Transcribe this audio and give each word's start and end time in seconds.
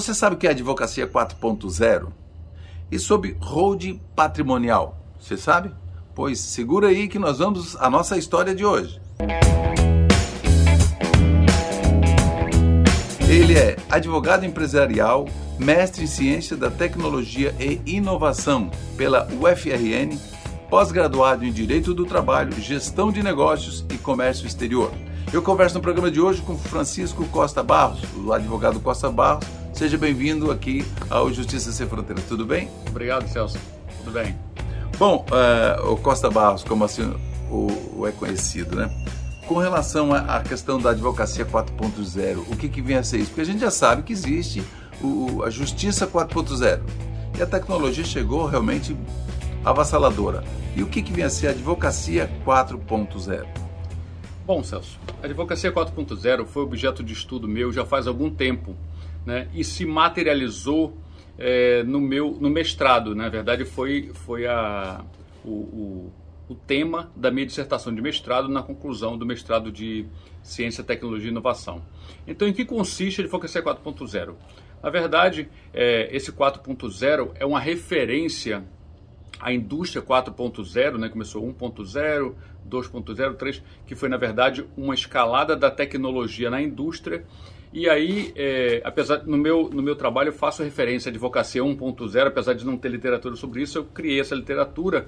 Você 0.00 0.14
sabe 0.14 0.34
o 0.34 0.38
que 0.38 0.46
é 0.46 0.50
advocacia 0.50 1.06
4.0? 1.06 2.08
E 2.90 2.98
sobre 2.98 3.36
hold 3.38 4.00
patrimonial, 4.16 4.98
você 5.18 5.36
sabe? 5.36 5.74
Pois 6.14 6.40
segura 6.40 6.88
aí 6.88 7.06
que 7.06 7.18
nós 7.18 7.36
vamos 7.36 7.76
à 7.76 7.90
nossa 7.90 8.16
história 8.16 8.54
de 8.54 8.64
hoje. 8.64 8.98
Ele 13.28 13.58
é 13.58 13.76
advogado 13.90 14.46
empresarial, 14.46 15.28
mestre 15.58 16.04
em 16.04 16.06
ciência 16.06 16.56
da 16.56 16.70
tecnologia 16.70 17.54
e 17.60 17.82
inovação 17.84 18.70
pela 18.96 19.28
UFRN, 19.30 20.16
pós-graduado 20.70 21.44
em 21.44 21.52
Direito 21.52 21.92
do 21.92 22.06
Trabalho, 22.06 22.58
Gestão 22.58 23.12
de 23.12 23.22
Negócios 23.22 23.84
e 23.92 23.98
Comércio 23.98 24.46
Exterior. 24.46 24.90
Eu 25.30 25.42
converso 25.42 25.74
no 25.74 25.82
programa 25.82 26.10
de 26.10 26.22
hoje 26.22 26.40
com 26.40 26.56
Francisco 26.56 27.26
Costa 27.26 27.62
Barros, 27.62 28.00
o 28.16 28.32
advogado 28.32 28.80
Costa 28.80 29.10
Barros. 29.10 29.60
Seja 29.80 29.96
bem-vindo 29.96 30.50
aqui 30.50 30.84
ao 31.08 31.32
Justiça 31.32 31.72
Sem 31.72 31.88
Fronteiras. 31.88 32.24
Tudo 32.24 32.44
bem? 32.44 32.68
Obrigado, 32.90 33.26
Celso. 33.26 33.58
Tudo 33.96 34.10
bem. 34.10 34.36
Bom, 34.98 35.24
uh, 35.30 35.90
o 35.90 35.96
Costa 35.96 36.30
Barros, 36.30 36.62
como 36.62 36.84
assim 36.84 37.14
o, 37.50 38.00
o 38.00 38.06
é 38.06 38.12
conhecido, 38.12 38.76
né? 38.76 38.90
Com 39.48 39.56
relação 39.56 40.12
à 40.12 40.40
questão 40.40 40.78
da 40.78 40.90
advocacia 40.90 41.46
4.0, 41.46 42.44
o 42.52 42.56
que, 42.58 42.68
que 42.68 42.82
vem 42.82 42.96
a 42.96 43.02
ser 43.02 43.20
isso? 43.20 43.28
Porque 43.28 43.40
a 43.40 43.44
gente 43.44 43.60
já 43.60 43.70
sabe 43.70 44.02
que 44.02 44.12
existe 44.12 44.62
o, 45.00 45.42
a 45.44 45.48
justiça 45.48 46.06
4.0 46.06 46.82
e 47.38 47.42
a 47.42 47.46
tecnologia 47.46 48.04
chegou 48.04 48.44
realmente 48.44 48.94
avassaladora. 49.64 50.44
E 50.76 50.82
o 50.82 50.88
que, 50.88 51.00
que 51.00 51.10
vem 51.10 51.24
a 51.24 51.30
ser 51.30 51.46
a 51.46 51.50
advocacia 51.52 52.30
4.0? 52.44 53.46
Bom, 54.46 54.62
Celso, 54.62 54.98
a 55.22 55.24
Advocacia 55.24 55.72
4.0 55.72 56.44
foi 56.44 56.62
objeto 56.64 57.02
de 57.02 57.14
estudo 57.14 57.48
meu 57.48 57.72
já 57.72 57.86
faz 57.86 58.06
algum 58.06 58.28
tempo 58.28 58.76
né, 59.24 59.48
e 59.54 59.62
se 59.64 59.84
materializou 59.84 60.96
é, 61.38 61.82
no 61.82 62.00
meu 62.00 62.32
no 62.40 62.50
mestrado. 62.50 63.14
Na 63.14 63.28
verdade, 63.28 63.64
foi, 63.64 64.10
foi 64.14 64.46
a, 64.46 65.04
o, 65.44 65.50
o, 65.50 66.12
o, 66.50 66.54
tema 66.54 67.10
da 67.16 67.30
minha 67.30 67.46
dissertação 67.46 67.94
de 67.94 68.02
mestrado 68.02 68.48
na 68.48 68.62
conclusão 68.62 69.16
do 69.16 69.24
mestrado 69.24 69.72
de 69.72 70.06
Ciência, 70.42 70.84
Tecnologia 70.84 71.28
e 71.28 71.30
Inovação. 71.30 71.82
Então, 72.26 72.46
em 72.46 72.52
que 72.52 72.64
consiste 72.64 73.20
a 73.20 73.24
Advocacia 73.24 73.62
4.0? 73.62 74.34
Na 74.82 74.90
verdade, 74.90 75.48
é, 75.72 76.14
esse 76.14 76.32
4.0 76.32 77.32
é 77.34 77.44
uma 77.44 77.60
referência 77.60 78.64
à 79.38 79.52
indústria 79.52 80.02
4.0, 80.02 80.98
né? 80.98 81.08
começou 81.08 81.42
1.0, 81.42 82.34
2.0, 82.68 83.36
3, 83.36 83.62
que 83.86 83.94
foi 83.94 84.08
na 84.08 84.16
verdade 84.16 84.66
uma 84.76 84.94
escalada 84.94 85.56
da 85.56 85.70
tecnologia 85.70 86.50
na 86.50 86.60
indústria. 86.62 87.24
E 87.72 87.88
aí, 87.88 88.32
é, 88.34 88.80
apesar 88.84 89.24
no 89.24 89.36
meu, 89.36 89.70
no 89.72 89.80
meu 89.80 89.94
trabalho 89.94 90.30
eu 90.30 90.32
faço 90.32 90.62
referência 90.62 91.08
à 91.08 91.10
advocacia 91.10 91.62
1.0, 91.62 92.26
apesar 92.26 92.54
de 92.54 92.66
não 92.66 92.76
ter 92.76 92.88
literatura 92.88 93.36
sobre 93.36 93.62
isso, 93.62 93.78
eu 93.78 93.84
criei 93.84 94.20
essa 94.20 94.34
literatura. 94.34 95.06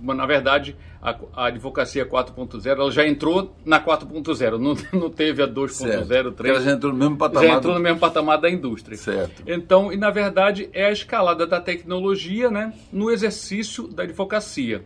Mas, 0.00 0.16
na 0.16 0.26
verdade, 0.26 0.76
a, 1.00 1.16
a 1.32 1.46
advocacia 1.46 2.06
4.0 2.06 2.66
ela 2.66 2.90
já 2.90 3.06
entrou 3.06 3.54
na 3.64 3.80
4.0, 3.80 4.58
não, 4.58 4.76
não 5.00 5.10
teve 5.10 5.42
a 5.42 5.48
2.0, 5.48 6.34
3. 6.34 6.54
Ela 6.54 6.64
já 6.64 6.72
entrou 6.72 6.92
no 6.92 6.98
mesmo 6.98 7.16
patamar. 7.16 7.48
Já 7.48 7.54
entrou 7.56 7.74
no 7.74 7.80
mesmo 7.80 7.98
patamar 7.98 8.40
da 8.40 8.50
indústria. 8.50 8.96
Certo. 8.96 9.42
Então, 9.46 9.92
e 9.92 9.96
na 9.96 10.10
verdade, 10.10 10.68
é 10.72 10.86
a 10.86 10.92
escalada 10.92 11.46
da 11.46 11.60
tecnologia 11.60 12.50
né, 12.50 12.72
no 12.92 13.10
exercício 13.10 13.88
da 13.88 14.04
advocacia. 14.04 14.84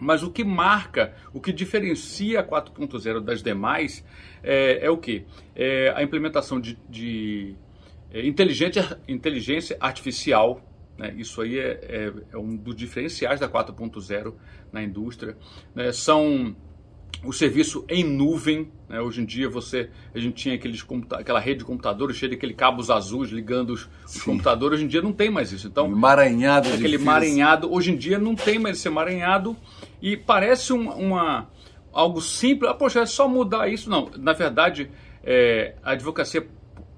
Mas 0.00 0.22
o 0.22 0.30
que 0.30 0.42
marca, 0.42 1.14
o 1.32 1.40
que 1.40 1.52
diferencia 1.52 2.40
a 2.40 2.44
4.0 2.44 3.20
das 3.20 3.42
demais 3.42 4.04
é, 4.42 4.86
é, 4.86 4.90
o 4.90 4.96
que? 4.96 5.26
É 5.54 5.92
a 5.94 6.02
implementação 6.02 6.58
de, 6.58 6.78
de 6.88 7.54
é, 8.10 8.26
inteligência, 8.26 9.76
artificial. 9.78 10.62
Né? 10.96 11.14
Isso 11.18 11.42
aí 11.42 11.58
é, 11.58 11.80
é, 11.82 12.12
é, 12.32 12.36
um 12.38 12.56
dos 12.56 12.74
diferenciais 12.74 13.38
da 13.38 13.48
4.0 13.48 14.34
na 14.72 14.82
indústria. 14.82 15.36
Né? 15.74 15.92
São 15.92 16.56
o 17.24 17.32
serviço 17.32 17.84
em 17.88 18.04
nuvem. 18.04 18.70
Né? 18.88 19.00
Hoje 19.00 19.20
em 19.20 19.24
dia 19.24 19.48
você, 19.48 19.90
a 20.14 20.18
gente 20.18 20.34
tinha 20.34 20.54
aqueles, 20.54 20.84
aquela 21.12 21.40
rede 21.40 21.60
de 21.60 21.64
computadores 21.64 22.16
cheia 22.16 22.30
daquele 22.30 22.54
cabos 22.54 22.90
azuis 22.90 23.30
ligando 23.30 23.70
os, 23.70 23.88
os 24.06 24.22
computadores. 24.22 24.78
Hoje 24.78 24.84
em 24.84 24.88
dia 24.88 25.02
não 25.02 25.12
tem 25.12 25.30
mais 25.30 25.52
isso. 25.52 25.66
Então, 25.66 25.86
emaranhado. 25.86 26.68
Aquele 26.68 26.96
emaranhado. 26.96 27.72
Hoje 27.72 27.92
em 27.92 27.96
dia 27.96 28.18
não 28.18 28.34
tem 28.34 28.58
mais 28.58 28.78
esse 28.78 28.88
emaranhado 28.88 29.56
e 30.00 30.16
parece 30.16 30.72
um, 30.72 30.90
uma, 30.90 31.48
algo 31.92 32.20
simples. 32.20 32.70
Ah, 32.70 32.74
poxa, 32.74 33.00
é 33.00 33.06
só 33.06 33.28
mudar 33.28 33.68
isso. 33.68 33.90
Não, 33.90 34.10
na 34.16 34.32
verdade, 34.32 34.90
é, 35.22 35.74
a 35.82 35.92
advocacia 35.92 36.46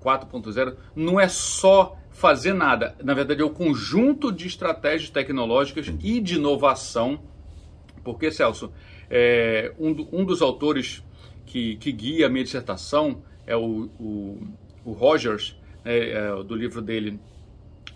4.0 0.03 0.77
não 0.95 1.19
é 1.19 1.29
só 1.29 1.97
fazer 2.11 2.53
nada. 2.53 2.95
Na 3.03 3.15
verdade, 3.15 3.41
é 3.41 3.45
o 3.45 3.51
conjunto 3.51 4.31
de 4.31 4.47
estratégias 4.47 5.11
tecnológicas 5.11 5.93
e 6.03 6.21
de 6.21 6.37
inovação. 6.37 7.21
Porque, 8.05 8.31
Celso, 8.31 8.73
é, 9.13 9.75
um, 9.79 9.91
um, 10.11 10.25
dos 10.25 10.41
autores 10.41 11.05
que, 11.45 11.77
que, 11.77 11.93
guia 11.93 12.27
a 12.27 12.31
minha 12.31 12.43
dissertação 12.43 13.23
é 13.47 13.55
o, 13.55 13.91
o, 14.01 14.41
o 14.87 14.93
Rogers, 14.93 15.55
é, 15.85 16.13
é, 16.13 16.43
do 16.43 16.57
livro 16.57 16.81
dele 16.81 17.21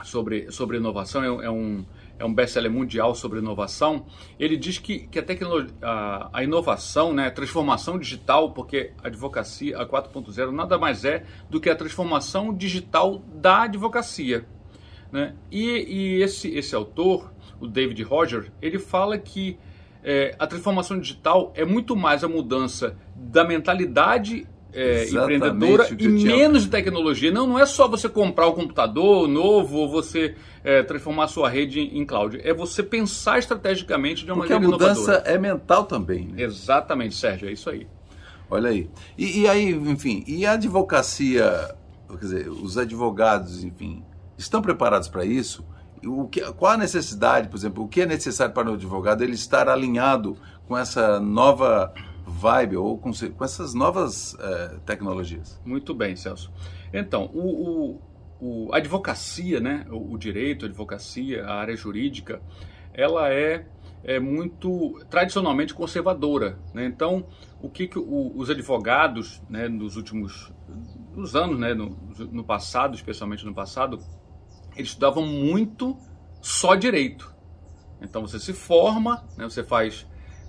sobre, 0.05 0.51
sobre 0.53 0.77
inovação. 0.77 1.25
É, 1.25 1.47
é 1.47 1.51
um 1.51 1.87
é 2.19 2.25
um 2.25 2.33
best-seller 2.33 2.71
mundial 2.71 3.15
sobre 3.15 3.39
inovação, 3.39 4.07
ele 4.39 4.57
diz 4.57 4.79
que, 4.79 5.07
que 5.07 5.19
a, 5.19 5.23
tecnologia, 5.23 5.75
a, 5.83 6.31
a 6.33 6.43
inovação, 6.43 7.13
né, 7.13 7.27
a 7.27 7.31
transformação 7.31 7.99
digital, 7.99 8.53
porque 8.53 8.93
a 9.03 9.09
advocacia, 9.09 9.79
a 9.79 9.87
4.0, 9.87 10.51
nada 10.51 10.79
mais 10.79 11.05
é 11.05 11.25
do 11.51 11.61
que 11.61 11.69
a 11.69 11.77
transformação 11.77 12.55
digital 12.55 13.19
da 13.35 13.65
advocacia. 13.65 14.47
Né? 15.13 15.35
E, 15.51 15.63
e 15.63 16.23
esse, 16.23 16.49
esse 16.49 16.75
autor, 16.75 17.33
o 17.61 17.67
David 17.67 18.03
Roger, 18.03 18.51
ele 18.63 18.79
fala 18.79 19.19
que 19.19 19.59
é, 20.09 20.37
a 20.39 20.47
transformação 20.47 21.01
digital 21.01 21.53
é 21.57 21.65
muito 21.65 21.97
mais 21.97 22.23
a 22.23 22.29
mudança 22.29 22.97
da 23.17 23.45
mentalidade 23.45 24.47
é, 24.73 25.09
empreendedora 25.09 25.89
e 25.99 26.07
menos 26.07 26.63
de 26.63 26.71
tecnologia. 26.71 27.33
Não, 27.33 27.45
não 27.45 27.59
é 27.59 27.67
só 27.67 27.89
você 27.89 28.09
comprar 28.09 28.47
um 28.47 28.53
computador 28.53 29.27
novo 29.27 29.79
ou 29.79 29.89
você 29.89 30.37
é, 30.63 30.85
transformar 30.85 31.25
a 31.25 31.29
sua 31.29 31.49
rede 31.49 31.81
em, 31.81 32.07
cloud. 32.07 32.41
É 32.45 32.55
você 32.55 32.85
pensar 32.85 33.41
estrategicamente 33.41 34.25
de 34.25 34.31
uma 34.31 34.39
Porque 34.39 34.53
maneira 34.53 34.77
inovadora. 34.77 34.95
Porque 34.95 35.11
a 35.11 35.15
mudança 35.15 35.29
é 35.29 35.37
mental 35.39 35.85
também. 35.85 36.29
Né? 36.29 36.43
Exatamente, 36.45 37.17
Sérgio, 37.17 37.49
é 37.49 37.53
isso 37.53 37.69
aí. 37.69 37.89
Olha 38.49 38.71
aí. 38.71 38.89
E, 39.19 39.41
e, 39.41 39.49
aí, 39.49 39.71
enfim, 39.71 40.23
e 40.25 40.47
a 40.47 40.53
advocacia, 40.53 41.75
quer 42.09 42.17
dizer, 42.17 42.49
os 42.49 42.79
advogados, 42.79 43.65
enfim, 43.65 44.05
estão 44.39 44.63
preparados 44.63 45.09
para 45.09 45.25
isso? 45.25 45.65
O 46.07 46.29
que, 46.29 46.41
qual 46.53 46.73
a 46.73 46.77
necessidade, 46.77 47.49
por 47.49 47.57
exemplo, 47.57 47.85
o 47.85 47.89
que 47.89 48.03
é 48.03 48.07
necessário 48.07 48.55
para 48.55 48.71
o 48.71 48.75
advogado 48.75 49.23
ele 49.23 49.35
estar 49.35 49.69
alinhado 49.69 50.37
com 50.67 50.77
essa 50.77 51.19
nova 51.21 51.93
vibe 52.25 52.77
ou 52.77 52.99
com, 52.99 53.11
com 53.13 53.45
essas 53.45 53.75
novas 53.75 54.37
é, 54.39 54.79
tecnologias? 54.85 55.61
Muito 55.65 55.95
bem, 55.95 56.17
Celso. 56.17 56.53
Então, 56.93 57.31
o, 57.35 58.01
o, 58.41 58.67
o 58.69 58.75
a 58.75 58.79
advocacia, 58.79 59.61
né, 59.61 59.87
o, 59.91 60.15
o, 60.15 60.19
direito, 60.19 60.65
a 60.65 60.69
advocacia, 60.69 61.45
a 61.45 61.55
área 61.55 61.77
jurídica, 61.77 62.41
ela 62.93 63.33
é, 63.33 63.67
é 64.03 64.19
muito 64.19 65.01
tradicionalmente 65.11 65.75
conservadora. 65.75 66.59
Né? 66.73 66.87
Então, 66.87 67.27
o 67.61 67.69
que, 67.69 67.87
que 67.87 67.99
os 67.99 68.51
advogados, 68.51 69.43
né, 69.49 69.69
nos 69.69 69.97
últimos 69.97 70.53
nos 71.15 71.35
anos, 71.35 71.59
né, 71.59 71.73
no, 71.73 71.97
no 72.31 72.45
passado, 72.45 72.95
especialmente 72.95 73.45
no 73.45 73.55
passado, 73.55 73.99
eles 74.77 74.91
estudavam 74.91 75.27
muito 75.27 75.97
só 76.41 76.75
direito. 76.75 77.35
Então 78.01 78.23
você 78.23 78.39
se 78.39 78.53
forma, 78.53 79.25
né, 79.37 79.45
você 79.45 79.65
faz 79.65 80.07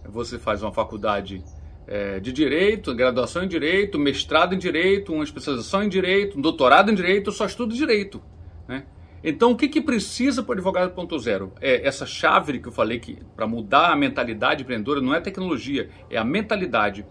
você 0.09 0.39
faz 0.39 0.63
uma 0.63 0.71
faculdade 0.71 1.43
é, 1.85 2.19
de 2.19 2.31
direito, 2.31 2.93
graduação 2.93 3.43
em 3.43 3.47
direito, 3.47 3.97
mestrado 3.97 4.53
em 4.53 4.57
direito, 4.57 5.13
uma 5.13 5.23
especialização 5.23 5.83
em 5.83 5.89
direito, 5.89 6.37
um 6.37 6.41
doutorado 6.41 6.91
em 6.91 6.95
direito, 6.95 7.31
só 7.31 7.45
estudo 7.45 7.73
direito. 7.73 8.21
Né? 8.67 8.85
Então, 9.23 9.51
o 9.51 9.55
que, 9.55 9.67
que 9.67 9.81
precisa 9.81 10.43
para 10.43 10.51
o 10.51 10.53
advogado 10.53 10.93
ponto 10.93 11.17
zero? 11.17 11.53
É 11.59 11.87
essa 11.87 12.05
chave 12.05 12.59
que 12.59 12.67
eu 12.67 12.71
falei 12.71 12.99
que 12.99 13.17
para 13.35 13.47
mudar 13.47 13.91
a 13.91 13.95
mentalidade 13.95 14.63
empreendedora 14.63 15.01
não 15.01 15.13
é 15.13 15.19
tecnologia, 15.21 15.89
é 16.09 16.17
a 16.17 16.23
mentalidade. 16.23 17.05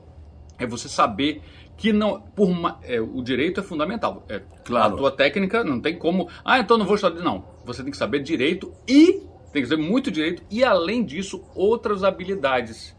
É 0.58 0.66
você 0.66 0.88
saber 0.88 1.42
que 1.76 1.92
não 1.92 2.20
por 2.20 2.48
uma, 2.48 2.78
é, 2.82 3.00
o 3.00 3.22
direito 3.22 3.60
é 3.60 3.62
fundamental. 3.62 4.24
É, 4.28 4.40
claro. 4.64 4.94
A 4.94 4.96
tua 4.96 5.10
técnica 5.10 5.62
não 5.62 5.80
tem 5.80 5.98
como. 5.98 6.28
Ah, 6.44 6.58
então 6.58 6.78
não 6.78 6.86
vou 6.86 6.94
estudar. 6.94 7.22
Não. 7.22 7.44
Você 7.64 7.82
tem 7.82 7.90
que 7.90 7.96
saber 7.96 8.22
direito 8.22 8.72
e 8.88 9.22
tem 9.52 9.62
que 9.62 9.68
saber 9.68 9.82
muito 9.82 10.10
direito 10.10 10.42
e 10.50 10.64
além 10.64 11.04
disso 11.04 11.44
outras 11.54 12.04
habilidades 12.04 12.96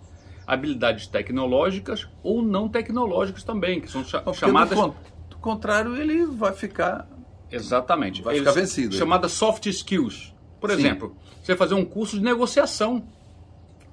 habilidades 0.47 1.07
tecnológicas 1.07 2.07
ou 2.23 2.41
não 2.41 2.69
tecnológicas 2.69 3.43
também, 3.43 3.81
que 3.81 3.91
são 3.91 4.03
chamadas. 4.33 4.79
Do, 4.79 4.95
do, 5.29 5.37
contrário, 5.37 5.97
ele 5.97 6.25
vai 6.25 6.53
ficar. 6.53 7.05
Exatamente. 7.51 8.21
Vai 8.21 8.37
ficar 8.37 8.53
vencido. 8.53 8.95
Chamadas 8.95 9.33
soft 9.33 9.65
skills. 9.65 10.33
Por 10.59 10.71
Sim. 10.71 10.77
exemplo, 10.77 11.15
você 11.43 11.55
fazer 11.55 11.75
um 11.75 11.83
curso 11.83 12.17
de 12.17 12.23
negociação. 12.23 13.03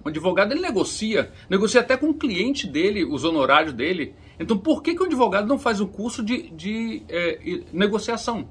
O 0.04 0.08
advogado 0.08 0.52
ele 0.52 0.60
negocia, 0.60 1.32
negocia 1.48 1.80
até 1.80 1.96
com 1.96 2.10
o 2.10 2.14
cliente 2.14 2.66
dele, 2.66 3.04
os 3.04 3.24
honorários 3.24 3.72
dele. 3.72 4.14
Então, 4.38 4.58
por 4.58 4.82
que, 4.82 4.94
que 4.94 5.02
o 5.02 5.06
advogado 5.06 5.46
não 5.46 5.58
faz 5.58 5.80
um 5.80 5.86
curso 5.86 6.22
de, 6.22 6.50
de 6.50 7.02
é, 7.08 7.62
negociação? 7.72 8.48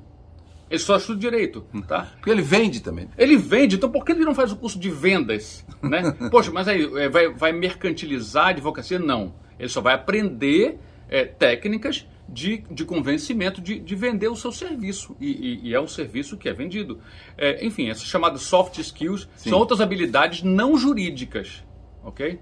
Ele 0.70 0.80
só 0.80 0.98
estuda 0.98 1.20
direito, 1.20 1.64
tá? 1.88 2.08
Porque 2.16 2.32
ele 2.32 2.42
vende 2.42 2.80
também. 2.80 3.08
Ele 3.16 3.38
vende, 3.38 3.76
então 3.76 3.92
por 3.92 4.04
que 4.04 4.12
ele 4.12 4.26
não 4.26 4.34
faz 4.34 4.52
o 4.52 4.56
curso 4.56 4.80
de 4.80 4.90
vendas? 4.90 5.64
Né? 5.82 6.12
Poxa, 6.32 6.50
mas 6.52 6.68
aí 6.68 6.84
é, 6.98 7.08
vai, 7.10 7.30
vai 7.32 7.52
mercantilizar 7.52 8.48
a 8.48 8.50
advocacia? 8.50 8.98
Não. 8.98 9.36
Ele 9.60 9.70
só 9.70 9.82
vai 9.82 9.94
aprender 9.94 10.80
é, 11.08 11.26
técnicas 11.26 12.08
de, 12.28 12.64
de 12.72 12.86
convencimento 12.86 13.62
de, 13.62 13.80
de 13.80 13.96
vender 13.96 14.28
o 14.28 14.36
seu 14.36 14.52
serviço. 14.52 15.16
E, 15.20 15.28
e, 15.32 15.70
e 15.70 15.74
é 15.74 15.80
um 15.80 15.88
serviço 15.88 16.38
que 16.38 16.50
é 16.50 16.54
vendido. 16.54 17.00
É, 17.38 17.66
enfim, 17.66 17.90
essas 17.90 18.06
chamadas 18.06 18.42
soft 18.42 18.78
skills 18.80 19.28
Sim. 19.36 19.50
são 19.50 19.60
outras 19.60 19.82
habilidades 19.82 20.44
não 20.44 20.78
jurídicas. 20.78 21.64
Ok? 22.04 22.40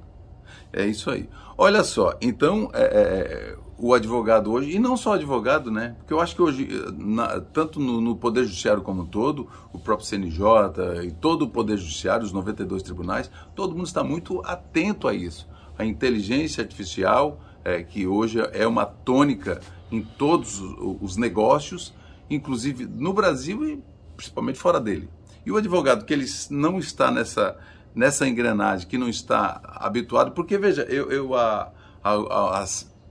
É 0.74 0.86
isso 0.86 1.10
aí. 1.10 1.28
Olha 1.58 1.84
só, 1.84 2.18
então 2.22 2.70
é, 2.74 2.84
é, 2.84 3.58
o 3.78 3.94
advogado 3.94 4.52
hoje, 4.52 4.72
e 4.72 4.80
não 4.80 4.96
só 4.96 5.14
advogado, 5.14 5.70
né? 5.70 5.96
Porque 6.00 6.14
eu 6.14 6.22
acho 6.22 6.36
que 6.36 6.42
hoje, 6.42 6.68
na, 6.98 7.42
tanto 7.42 7.80
no, 7.80 8.00
no, 8.00 8.16
Poder 8.16 8.46
Judiciário 8.46 8.82
como 8.82 9.02
um 9.02 9.06
todo, 9.06 9.48
o 9.74 9.80
próprio 9.80 10.08
CNJ 10.08 11.04
e 11.04 11.12
todo 11.12 11.44
o 11.44 11.50
Poder 11.50 11.78
Judiciário, 11.78 12.26
os 12.26 12.32
92 12.32 12.84
tribunais, 12.84 13.30
todo 13.56 13.76
mundo 13.76 13.88
está 13.88 14.04
muito 14.04 14.42
atento 14.46 15.08
a 15.08 15.14
isso. 15.14 15.48
A 15.78 15.84
inteligência 15.84 16.62
artificial, 16.62 17.40
é, 17.64 17.84
que 17.84 18.08
hoje 18.08 18.40
é 18.54 18.66
uma 18.66 18.86
tônica 18.86 19.62
em 19.92 20.02
todos 20.02 20.60
os 21.02 21.18
negócios, 21.18 21.94
inclusive 22.30 22.86
no 22.86 23.14
Brasil 23.14 23.64
e 23.66 23.84
principalmente 24.16 24.60
fora 24.60 24.80
dele. 24.80 25.10
E 25.46 25.52
o 25.52 25.58
advogado 25.58 26.06
que 26.06 26.14
ele 26.14 26.26
não 26.50 26.78
está 26.78 27.12
nessa, 27.12 27.58
nessa 27.94 28.28
engrenagem, 28.28 28.88
que 28.88 28.98
não 28.98 29.10
está 29.10 29.60
habituado, 29.64 30.32
porque 30.32 30.58
veja, 30.58 30.84
eu, 30.84 31.12
eu 31.12 31.36
há, 31.36 31.72
há, 32.04 32.62
há, 32.62 32.66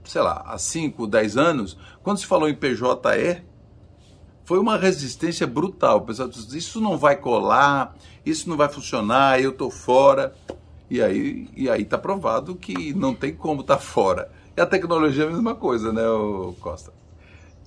sei 0.05 0.21
lá, 0.21 0.43
há 0.45 0.57
5, 0.57 1.07
10 1.07 1.37
anos, 1.37 1.77
quando 2.01 2.19
se 2.19 2.25
falou 2.25 2.47
em 2.47 2.55
PJE, 2.55 3.43
foi 4.43 4.59
uma 4.59 4.77
resistência 4.77 5.45
brutal. 5.45 5.97
O 5.97 6.01
pessoal 6.01 6.27
disse, 6.27 6.57
isso 6.57 6.81
não 6.81 6.97
vai 6.97 7.15
colar, 7.15 7.95
isso 8.25 8.49
não 8.49 8.57
vai 8.57 8.69
funcionar, 8.69 9.39
eu 9.39 9.51
estou 9.51 9.69
fora. 9.69 10.33
E 10.89 11.01
aí 11.01 11.47
e 11.55 11.69
aí 11.69 11.83
está 11.83 11.97
provado 11.97 12.55
que 12.55 12.93
não 12.93 13.15
tem 13.15 13.33
como 13.33 13.61
estar 13.61 13.77
tá 13.77 13.81
fora. 13.81 14.29
E 14.55 14.61
a 14.61 14.65
tecnologia 14.65 15.23
é 15.23 15.27
a 15.27 15.31
mesma 15.31 15.55
coisa, 15.55 15.93
né, 15.93 16.03
Costa? 16.59 16.93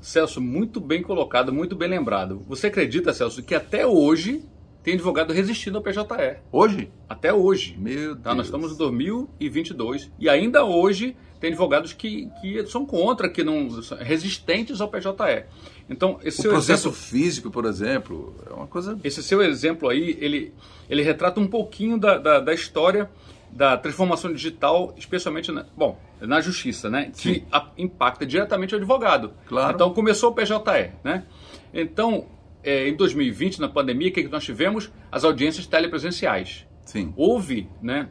Celso, 0.01 0.41
muito 0.41 0.81
bem 0.81 1.03
colocado, 1.03 1.53
muito 1.53 1.75
bem 1.75 1.89
lembrado. 1.89 2.43
Você 2.47 2.67
acredita, 2.67 3.13
Celso, 3.13 3.43
que 3.43 3.55
até 3.55 3.87
hoje 3.87 4.45
tem 4.83 4.95
advogado 4.95 5.33
resistindo 5.33 5.79
ao 5.79 5.83
PJE? 5.83 6.37
Hoje? 6.53 6.93
Até 7.09 7.33
hoje. 7.33 7.75
Meu 7.79 8.15
Deus. 8.15 8.23
Tá, 8.23 8.35
nós 8.35 8.47
estamos 8.47 8.73
em 8.73 8.77
2022 8.77 10.13
e 10.19 10.29
ainda 10.29 10.63
hoje 10.63 11.17
tem 11.41 11.51
advogados 11.51 11.95
que, 11.95 12.29
que 12.41 12.67
são 12.67 12.85
contra, 12.85 13.31
que 13.31 13.43
não 13.43 13.69
resistentes 13.99 14.83
ao 14.83 14.89
PJE. 14.89 15.47
Então, 15.89 16.19
esse 16.23 16.47
o 16.47 16.51
processo 16.51 16.89
exemplo, 16.89 16.93
físico, 16.93 17.51
por 17.51 17.65
exemplo, 17.65 18.37
é 18.47 18.53
uma 18.53 18.67
coisa. 18.67 18.99
Esse 19.03 19.23
seu 19.23 19.43
exemplo 19.43 19.89
aí, 19.89 20.19
ele, 20.21 20.53
ele 20.89 21.03
retrata 21.03 21.41
um 21.41 21.47
pouquinho 21.47 21.99
da, 21.99 22.19
da, 22.19 22.41
da 22.41 22.53
história 22.53 23.11
da 23.55 23.77
transformação 23.77 24.33
digital, 24.33 24.93
especialmente 24.97 25.53
na, 25.53 25.65
bom, 25.77 25.97
na 26.21 26.41
justiça, 26.41 26.91
né? 26.91 27.11
Sim. 27.13 27.35
Que 27.35 27.45
a, 27.53 27.71
impacta 27.79 28.27
diretamente 28.27 28.75
o 28.75 28.79
advogado. 28.79 29.33
Claro. 29.47 29.75
Então 29.75 29.95
começou 29.95 30.31
o 30.31 30.35
PJE, 30.35 30.93
né? 31.05 31.25
Então, 31.73 32.27
é, 32.65 32.89
em 32.89 32.97
2020, 32.97 33.61
na 33.61 33.69
pandemia, 33.69 34.09
o 34.09 34.13
que, 34.13 34.25
que 34.25 34.29
nós 34.29 34.45
tivemos? 34.45 34.91
As 35.11 35.23
audiências 35.23 35.67
telepresenciais. 35.67 36.67
Sim. 36.85 37.15
Houve, 37.17 37.69
né? 37.81 38.09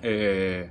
É, 0.00 0.68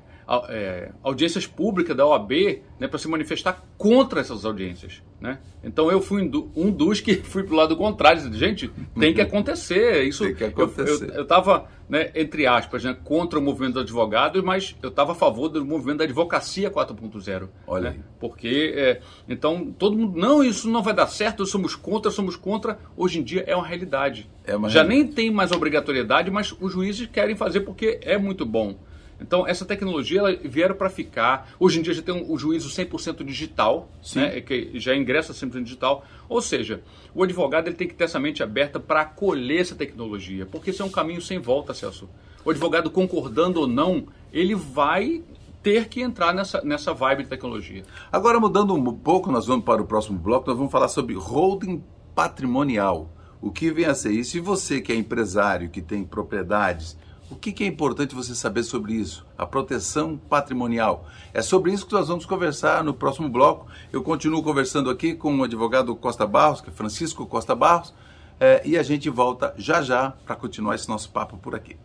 é, 0.49 0.91
audiências 1.03 1.45
públicas 1.45 1.95
da 1.95 2.05
OAB 2.05 2.31
né, 2.79 2.87
para 2.87 2.97
se 2.97 3.07
manifestar 3.09 3.61
contra 3.77 4.21
essas 4.21 4.45
audiências. 4.45 5.03
Né? 5.21 5.37
Então 5.63 5.91
eu 5.91 6.01
fui 6.01 6.23
um 6.55 6.71
dos 6.71 6.99
que 6.99 7.13
fui 7.23 7.43
para 7.43 7.53
o 7.53 7.55
lado 7.55 7.77
contrário. 7.77 8.33
Gente, 8.33 8.71
tem 8.99 9.13
que 9.13 9.21
acontecer. 9.21 10.03
Isso, 10.03 10.25
tem 10.25 10.33
que 10.33 10.43
acontecer. 10.45 11.11
Eu 11.13 11.21
estava, 11.21 11.67
né, 11.87 12.09
entre 12.15 12.47
aspas, 12.47 12.83
né, 12.83 12.97
contra 13.03 13.37
o 13.37 13.41
movimento 13.41 13.73
dos 13.73 13.83
advogados, 13.83 14.43
mas 14.43 14.75
eu 14.81 14.89
estava 14.89 15.11
a 15.11 15.15
favor 15.15 15.47
do 15.47 15.63
movimento 15.63 15.99
da 15.99 16.05
advocacia 16.05 16.71
4.0. 16.71 17.49
Olha 17.67 17.91
né? 17.91 17.99
Porque, 18.19 18.73
é, 18.75 19.01
então, 19.29 19.71
todo 19.77 19.95
mundo, 19.95 20.19
não, 20.19 20.43
isso 20.43 20.67
não 20.67 20.81
vai 20.81 20.93
dar 20.93 21.05
certo, 21.05 21.45
somos 21.45 21.75
contra, 21.75 22.09
somos 22.09 22.35
contra. 22.35 22.79
Hoje 22.97 23.19
em 23.19 23.23
dia 23.23 23.43
é 23.45 23.55
uma 23.55 23.65
realidade. 23.65 24.27
É 24.43 24.55
uma 24.55 24.69
Já 24.69 24.81
realidade. 24.81 25.05
nem 25.05 25.13
tem 25.13 25.31
mais 25.31 25.51
obrigatoriedade, 25.51 26.31
mas 26.31 26.51
os 26.59 26.71
juízes 26.73 27.07
querem 27.07 27.35
fazer 27.35 27.61
porque 27.61 27.99
é 28.01 28.17
muito 28.17 28.43
bom. 28.43 28.75
Então, 29.21 29.47
essa 29.47 29.63
tecnologia 29.63 30.19
ela 30.19 30.35
vieram 30.43 30.75
para 30.75 30.89
ficar. 30.89 31.51
Hoje 31.59 31.79
em 31.79 31.81
dia 31.81 31.93
já 31.93 32.01
tem 32.01 32.13
um, 32.13 32.31
o 32.31 32.37
juízo 32.37 32.69
100% 32.69 33.23
digital, 33.23 33.89
né, 34.15 34.41
que 34.41 34.71
já 34.79 34.95
ingressa 34.95 35.31
100% 35.33 35.63
digital. 35.63 36.03
Ou 36.27 36.41
seja, 36.41 36.81
o 37.13 37.23
advogado 37.23 37.67
ele 37.67 37.75
tem 37.75 37.87
que 37.87 37.93
ter 37.93 38.05
essa 38.05 38.19
mente 38.19 38.41
aberta 38.41 38.79
para 38.79 39.01
acolher 39.01 39.61
essa 39.61 39.75
tecnologia, 39.75 40.45
porque 40.45 40.71
isso 40.71 40.81
é 40.81 40.85
um 40.85 40.89
caminho 40.89 41.21
sem 41.21 41.37
volta, 41.37 41.73
Celso. 41.73 42.09
O 42.43 42.49
advogado 42.49 42.89
concordando 42.89 43.59
ou 43.61 43.67
não, 43.67 44.07
ele 44.33 44.55
vai 44.55 45.23
ter 45.61 45.87
que 45.87 46.01
entrar 46.01 46.33
nessa, 46.33 46.61
nessa 46.63 46.93
vibe 46.93 47.23
de 47.23 47.29
tecnologia. 47.29 47.83
Agora, 48.11 48.39
mudando 48.39 48.73
um 48.73 48.93
pouco, 48.93 49.31
nós 49.31 49.45
vamos 49.45 49.63
para 49.63 49.81
o 49.81 49.85
próximo 49.85 50.17
bloco, 50.17 50.47
nós 50.47 50.57
vamos 50.57 50.71
falar 50.71 50.87
sobre 50.87 51.13
holding 51.13 51.83
patrimonial. 52.15 53.13
O 53.39 53.51
que 53.51 53.71
vem 53.71 53.85
a 53.85 53.93
ser 53.93 54.11
isso? 54.11 54.37
E 54.37 54.39
você 54.39 54.81
que 54.81 54.91
é 54.91 54.95
empresário, 54.95 55.69
que 55.69 55.81
tem 55.81 56.03
propriedades, 56.03 56.97
o 57.31 57.35
que, 57.35 57.63
é 57.63 57.67
importante 57.67 58.13
você 58.13 58.35
saber 58.35 58.61
sobre 58.63 58.93
isso? 58.93 59.25
A 59.37 59.45
proteção 59.45 60.17
patrimonial. 60.17 61.07
É 61.33 61.41
sobre 61.41 61.71
isso 61.71 61.85
que 61.85 61.93
nós 61.93 62.09
vamos 62.09 62.25
conversar 62.25 62.83
no 62.83 62.93
próximo 62.93 63.29
bloco. 63.29 63.67
Eu 63.91 64.03
continuo 64.03 64.43
conversando 64.43 64.89
aqui 64.89 65.15
com 65.15 65.39
o 65.39 65.43
advogado 65.43 65.95
Costa 65.95 66.27
Barros, 66.27 66.59
que 66.59 66.69
é 66.69 66.73
Francisco 66.73 67.25
Costa 67.25 67.55
Barros, 67.55 67.93
é, 68.37 68.61
e 68.65 68.77
a 68.77 68.83
gente 68.83 69.09
volta 69.09 69.53
já 69.57 69.81
já 69.81 70.11
para 70.25 70.35
continuar 70.35 70.75
esse 70.75 70.89
nosso 70.89 71.09
papo 71.09 71.37
por 71.37 71.55
aqui. 71.55 71.77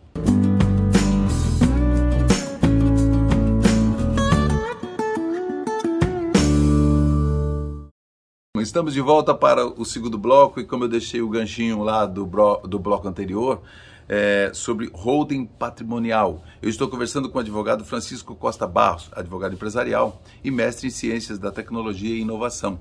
Estamos 8.59 8.93
de 8.93 8.99
volta 8.99 9.33
para 9.33 9.65
o 9.65 9.85
segundo 9.85 10.17
bloco 10.17 10.59
e 10.59 10.65
como 10.65 10.83
eu 10.83 10.89
deixei 10.89 11.21
o 11.21 11.29
ganchinho 11.29 11.83
lá 11.83 12.05
do, 12.05 12.29
do 12.67 12.77
bloco 12.77 13.07
anterior, 13.07 13.61
é, 14.07 14.51
sobre 14.53 14.89
holding 14.93 15.45
patrimonial. 15.45 16.43
Eu 16.61 16.69
estou 16.69 16.87
conversando 16.87 17.29
com 17.29 17.37
o 17.37 17.41
advogado 17.41 17.83
Francisco 17.83 18.35
Costa 18.35 18.67
Barros, 18.67 19.09
advogado 19.13 19.53
empresarial 19.53 20.21
e 20.43 20.49
mestre 20.49 20.87
em 20.87 20.91
ciências 20.91 21.37
da 21.37 21.51
tecnologia 21.51 22.15
e 22.15 22.21
inovação. 22.21 22.79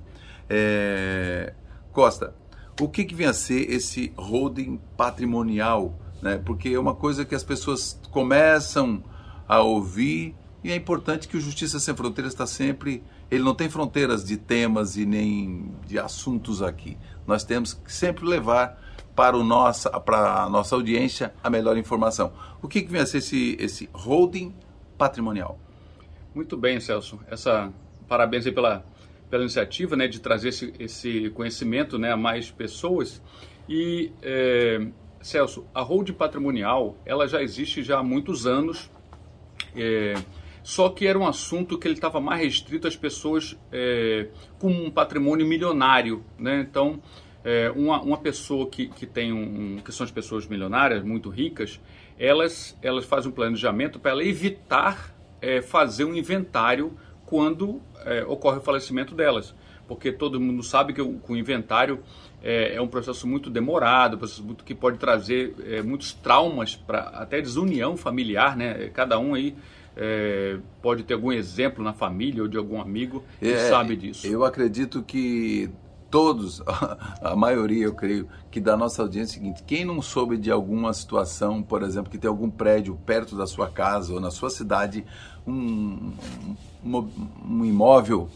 É, 0.49 1.53
Costa, 1.93 2.35
o 2.81 2.89
que, 2.89 3.05
que 3.05 3.15
vem 3.15 3.27
a 3.27 3.33
ser 3.33 3.71
esse 3.71 4.13
holding 4.17 4.81
patrimonial? 4.97 5.99
Né? 6.23 6.39
Porque 6.39 6.71
é 6.71 6.79
uma 6.79 6.95
coisa 6.95 7.25
que 7.25 7.35
as 7.35 7.43
pessoas 7.43 8.01
começam 8.11 9.03
a 9.49 9.61
ouvir 9.61 10.35
e 10.67 10.73
é 10.73 10.75
importante 10.75 11.29
que 11.29 11.37
o 11.37 11.41
Justiça 11.41 11.79
Sem 11.79 11.95
Fronteiras 11.95 12.33
está 12.33 12.45
sempre. 12.45 13.01
Ele 13.31 13.45
não 13.45 13.55
tem 13.55 13.69
fronteiras 13.69 14.25
de 14.25 14.37
temas 14.37 14.97
e 14.97 15.07
nem 15.07 15.71
de 15.87 15.97
assuntos 15.97 16.61
aqui. 16.61 16.99
Nós 17.25 17.45
temos 17.45 17.73
que 17.73 17.93
sempre 17.93 18.25
levar 18.25 18.77
para, 19.17 19.37
o 19.37 19.43
nossa, 19.43 19.91
para 19.99 20.43
a 20.43 20.51
nossa 20.51 20.77
audiência 20.77 21.33
a 21.43 21.49
melhor 21.49 21.79
informação. 21.79 22.33
O 22.61 22.69
que, 22.69 22.83
que 22.83 22.93
vem 22.93 23.01
a 23.01 23.07
ser 23.07 23.19
esse, 23.19 23.57
esse 23.59 23.89
holding 23.95 24.55
patrimonial? 24.99 25.59
Muito 26.35 26.55
bem, 26.55 26.79
Celso. 26.79 27.19
Essa, 27.27 27.73
parabéns 28.07 28.45
pela, 28.51 28.85
pela 29.31 29.43
iniciativa 29.43 29.97
né, 29.97 30.07
de 30.07 30.21
trazer 30.21 30.51
esse, 30.51 30.75
esse 30.79 31.31
conhecimento 31.31 31.99
né, 31.99 32.13
a 32.13 32.17
mais 32.17 32.51
pessoas. 32.51 33.23
E, 33.67 34.13
é, 34.23 34.87
Celso, 35.23 35.67
a 35.75 35.81
holding 35.81 36.13
patrimonial 36.13 36.99
ela 37.07 37.27
já 37.27 37.43
existe 37.43 37.83
já 37.83 37.99
há 37.99 38.03
muitos 38.03 38.47
anos, 38.47 38.91
é, 39.75 40.15
só 40.63 40.91
que 40.91 41.07
era 41.07 41.19
um 41.19 41.27
assunto 41.27 41.79
que 41.79 41.89
ele 41.89 41.95
estava 41.95 42.21
mais 42.21 42.43
restrito 42.43 42.87
às 42.87 42.97
pessoas 42.97 43.57
é, 43.73 44.29
com 44.59 44.69
um 44.69 44.91
patrimônio 44.91 45.47
milionário. 45.47 46.23
Né? 46.39 46.67
Então, 46.69 47.01
é, 47.47 47.71
uma, 47.71 48.03
uma 48.03 48.19
pessoa 48.19 48.67
que, 48.67 48.89
que 48.89 49.07
tem 49.07 49.33
um, 49.33 49.79
que 49.79 49.93
são 49.93 50.03
as 50.03 50.11
pessoas 50.11 50.49
milionárias, 50.49 51.05
muito 51.05 51.31
ricas, 51.31 51.81
elas, 52.19 52.77
elas 52.83 53.05
fazem 53.05 53.31
um 53.31 53.33
planejamento 53.33 54.01
para 54.01 54.21
evitar 54.25 55.15
é, 55.41 55.63
fazer 55.63 56.05
um 56.05 56.13
inventário 56.13 56.93
quando 57.25 57.81
é, 58.05 58.25
ocorre 58.25 58.59
o 58.59 58.61
falecimento 58.61 59.15
delas. 59.15 59.55
Porque 59.87 60.11
todo 60.11 60.41
mundo 60.41 60.65
sabe 60.65 60.93
que 60.93 61.01
o, 61.01 61.21
o 61.29 61.37
inventário 61.37 62.01
é, 62.43 62.75
é, 62.75 62.81
um 62.81 62.89
processo 62.89 63.29
muito 63.29 63.49
demorado, 63.49 64.17
um 64.17 64.19
processo 64.19 64.43
muito, 64.43 64.65
que 64.65 64.75
pode 64.75 64.99
trazer 64.99 65.55
é, 65.65 65.83
muitos 65.83 66.13
traumas, 66.13 66.75
para 66.75 66.99
até 67.11 67.41
desunião 67.41 67.97
familiar, 67.97 68.57
né? 68.57 68.91
Cada 68.93 69.21
um 69.21 69.35
aí 69.35 69.55
é, 69.97 70.59
pode 70.83 71.05
ter 71.05 71.15
algum 71.15 71.31
exemplo 71.31 71.85
na 71.85 71.93
família 71.93 72.43
ou 72.43 72.49
de 72.49 72.57
algum 72.59 72.81
amigo 72.81 73.23
que 73.39 73.53
é, 73.53 73.69
sabe 73.69 73.95
disso. 73.95 74.27
Eu 74.27 74.45
acredito 74.45 75.05
que 75.05 75.71
todos, 76.11 76.63
a 77.21 77.37
maioria 77.37 77.85
eu 77.85 77.95
creio, 77.95 78.29
que 78.51 78.61
da 78.61 78.77
nossa 78.77 79.03
audiência 79.03 79.37
é 79.37 79.39
o 79.39 79.43
seguinte: 79.43 79.63
quem 79.65 79.85
não 79.85 80.01
soube 80.01 80.37
de 80.37 80.51
alguma 80.51 80.93
situação, 80.93 81.63
por 81.63 81.83
exemplo, 81.83 82.11
que 82.11 82.19
tem 82.19 82.29
algum 82.29 82.51
prédio 82.51 82.99
perto 83.05 83.37
da 83.37 83.47
sua 83.47 83.69
casa 83.69 84.15
ou 84.15 84.21
na 84.21 84.31
sua 84.31 84.51
cidade, 84.51 85.05
um, 85.47 86.13
um, 86.85 87.09
um 87.49 87.65
imóvel 87.65 88.29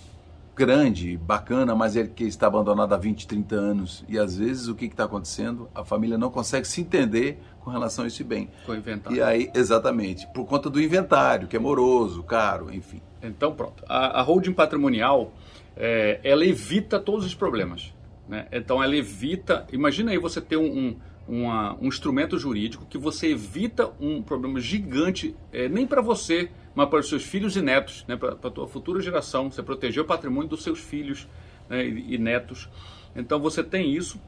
grande, 0.55 1.17
bacana, 1.17 1.75
mas 1.75 1.97
ele 1.97 2.09
que 2.09 2.25
está 2.25 2.47
abandonado 2.47 2.93
há 2.93 2.97
20, 2.99 3.27
30 3.27 3.55
anos. 3.57 4.05
E 4.07 4.19
às 4.19 4.37
vezes 4.37 4.69
o 4.69 4.75
que 4.75 4.85
está 4.85 5.05
acontecendo? 5.05 5.71
A 5.75 5.83
família 5.85 6.19
não 6.19 6.31
consegue 6.31 6.69
se 6.69 6.83
entender 6.83 7.41
com 7.61 7.71
relação 7.71 8.05
a 8.05 8.09
esse 8.09 8.23
bem. 8.23 8.51
Com 8.67 8.73
o 8.73 8.77
inventário. 8.77 9.17
E 9.17 9.23
aí, 9.23 9.51
exatamente, 9.55 10.27
por 10.35 10.45
conta 10.45 10.69
do 10.69 10.81
inventário, 10.81 11.49
que 11.49 11.57
é 11.57 11.59
moroso, 11.59 12.23
caro, 12.23 12.73
enfim. 12.73 13.01
Então, 13.23 13.55
pronto. 13.55 13.83
A, 13.89 14.21
a 14.21 14.23
holding 14.23 14.53
patrimonial, 14.53 15.33
é, 15.77 16.21
ela 16.23 16.45
evita 16.45 16.99
todos 16.99 17.25
os 17.25 17.35
problemas. 17.35 17.93
Né? 18.29 18.47
Então, 18.53 18.83
ela 18.83 18.97
evita. 18.97 19.67
Imagina 19.73 20.13
aí 20.13 20.19
você 20.19 20.41
ter 20.41 20.57
um, 20.57 20.65
um, 20.67 20.97
uma, 21.27 21.77
um 21.81 21.87
instrumento 21.87 22.39
jurídico 22.39 22.87
que 22.87 22.99
você 22.99 23.29
evita 23.29 23.91
um 24.01 24.23
problema 24.23 24.61
gigante, 24.61 25.35
é, 25.53 25.69
nem 25.69 25.87
para 25.87 26.01
você, 26.01 26.51
mas 26.75 26.89
para 26.89 27.01
os 27.01 27.09
seus 27.09 27.25
filhos 27.25 27.57
e 27.57 27.63
netos, 27.63 28.05
né? 28.07 28.17
para 28.17 28.31
a 28.33 28.51
tua 28.51 28.69
futura 28.69 29.01
geração. 29.01 29.51
Você 29.51 29.63
proteger 29.63 30.03
o 30.03 30.07
patrimônio 30.07 30.49
dos 30.49 30.63
seus 30.63 30.79
filhos 30.79 31.27
né? 31.69 31.85
e, 31.85 32.15
e 32.15 32.19
netos. 32.19 32.69
Então, 33.17 33.41
você 33.41 33.63
tem 33.63 33.95
isso 33.95 34.21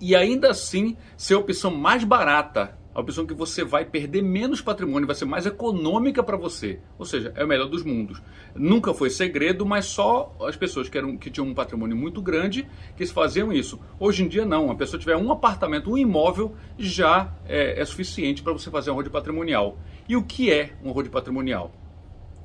e 0.00 0.14
ainda 0.14 0.50
assim 0.50 0.96
ser 1.16 1.34
a 1.34 1.38
opção 1.38 1.70
mais 1.70 2.04
barata, 2.04 2.76
a 2.98 3.00
opção 3.00 3.24
que 3.24 3.32
você 3.32 3.62
vai 3.62 3.84
perder 3.84 4.22
menos 4.22 4.60
patrimônio, 4.60 5.06
vai 5.06 5.14
ser 5.14 5.24
mais 5.24 5.46
econômica 5.46 6.20
para 6.20 6.36
você. 6.36 6.80
Ou 6.98 7.04
seja, 7.04 7.32
é 7.36 7.44
o 7.44 7.46
melhor 7.46 7.68
dos 7.68 7.84
mundos. 7.84 8.20
Nunca 8.56 8.92
foi 8.92 9.08
segredo, 9.08 9.64
mas 9.64 9.84
só 9.84 10.34
as 10.40 10.56
pessoas 10.56 10.88
que, 10.88 10.98
eram, 10.98 11.16
que 11.16 11.30
tinham 11.30 11.46
um 11.46 11.54
patrimônio 11.54 11.96
muito 11.96 12.20
grande 12.20 12.66
que 12.96 13.06
faziam 13.06 13.52
isso. 13.52 13.78
Hoje 14.00 14.24
em 14.24 14.28
dia 14.28 14.44
não. 14.44 14.68
A 14.68 14.74
pessoa 14.74 14.98
tiver 14.98 15.16
um 15.16 15.30
apartamento, 15.30 15.92
um 15.92 15.96
imóvel, 15.96 16.56
já 16.76 17.32
é, 17.46 17.80
é 17.80 17.84
suficiente 17.84 18.42
para 18.42 18.52
você 18.52 18.68
fazer 18.68 18.90
um 18.90 18.94
road 18.94 19.10
patrimonial. 19.10 19.78
E 20.08 20.16
o 20.16 20.24
que 20.24 20.52
é 20.52 20.72
um 20.82 20.90
road 20.90 21.08
patrimonial? 21.08 21.70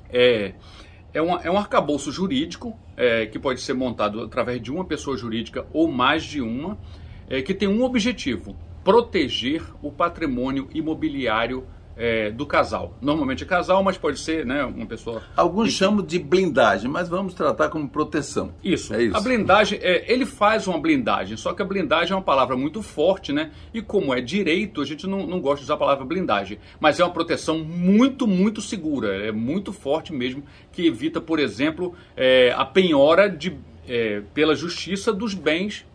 É, 0.08 0.54
é, 1.16 1.18
é 1.18 1.50
um 1.50 1.58
arcabouço 1.58 2.12
jurídico 2.12 2.78
é, 2.96 3.26
que 3.26 3.40
pode 3.40 3.60
ser 3.60 3.74
montado 3.74 4.22
através 4.22 4.62
de 4.62 4.72
uma 4.72 4.86
pessoa 4.86 5.18
jurídica 5.18 5.66
ou 5.74 5.92
mais 5.92 6.24
de 6.24 6.42
uma 6.42 6.78
é, 7.28 7.42
que 7.42 7.56
tem 7.56 7.68
um 7.68 7.84
objetivo: 7.84 8.56
proteger 8.84 9.64
o 9.82 9.92
patrimônio 9.92 10.68
imobiliário 10.74 11.66
é, 11.96 12.32
do 12.32 12.46
casal. 12.46 12.98
Normalmente 13.02 13.44
é 13.44 13.48
casal, 13.48 13.84
mas 13.84 13.98
pode 13.98 14.20
ser 14.20 14.46
né, 14.46 14.64
uma 14.64 14.86
pessoa. 14.86 15.22
Alguns 15.36 15.72
chamam 15.72 16.04
de 16.04 16.18
blindagem, 16.20 16.90
mas 16.90 17.08
vamos 17.08 17.34
tratar 17.34 17.70
como 17.70 17.88
proteção. 17.88 18.54
Isso. 18.64 18.94
É 18.94 19.04
isso. 19.04 19.18
A 19.18 19.22
blindagem, 19.22 19.80
é, 19.82 20.12
ele 20.12 20.26
faz 20.26 20.68
uma 20.68 20.80
blindagem, 20.80 21.38
só 21.38 21.54
que 21.54 21.62
a 21.62 21.66
blindagem 21.66 22.14
é 22.14 22.16
uma 22.16 22.22
palavra 22.22 22.56
muito 22.56 22.82
forte, 22.82 23.32
né? 23.32 23.52
E 23.74 23.82
como 23.82 24.14
é 24.14 24.22
direito, 24.22 24.82
a 24.82 24.86
gente 24.86 25.08
não, 25.08 25.26
não 25.28 25.40
gosta 25.40 25.58
de 25.58 25.64
usar 25.66 25.76
a 25.76 25.78
palavra 25.78 26.06
blindagem. 26.06 26.60
Mas 26.80 27.00
é 27.00 27.04
uma 27.04 27.14
proteção 27.14 27.60
muito, 27.60 28.28
muito 28.28 28.62
segura. 28.62 29.28
É 29.28 29.32
muito 29.32 29.72
forte 29.72 30.12
mesmo, 30.12 30.44
que 30.72 30.88
evita, 30.88 31.22
por 31.22 31.40
exemplo, 31.40 31.94
é, 32.16 32.54
a 32.56 32.66
penhora 32.66 33.30
de, 33.30 33.58
é, 33.88 34.22
pela 34.34 34.56
justiça 34.56 35.14
dos 35.14 35.34
bens 35.34 35.86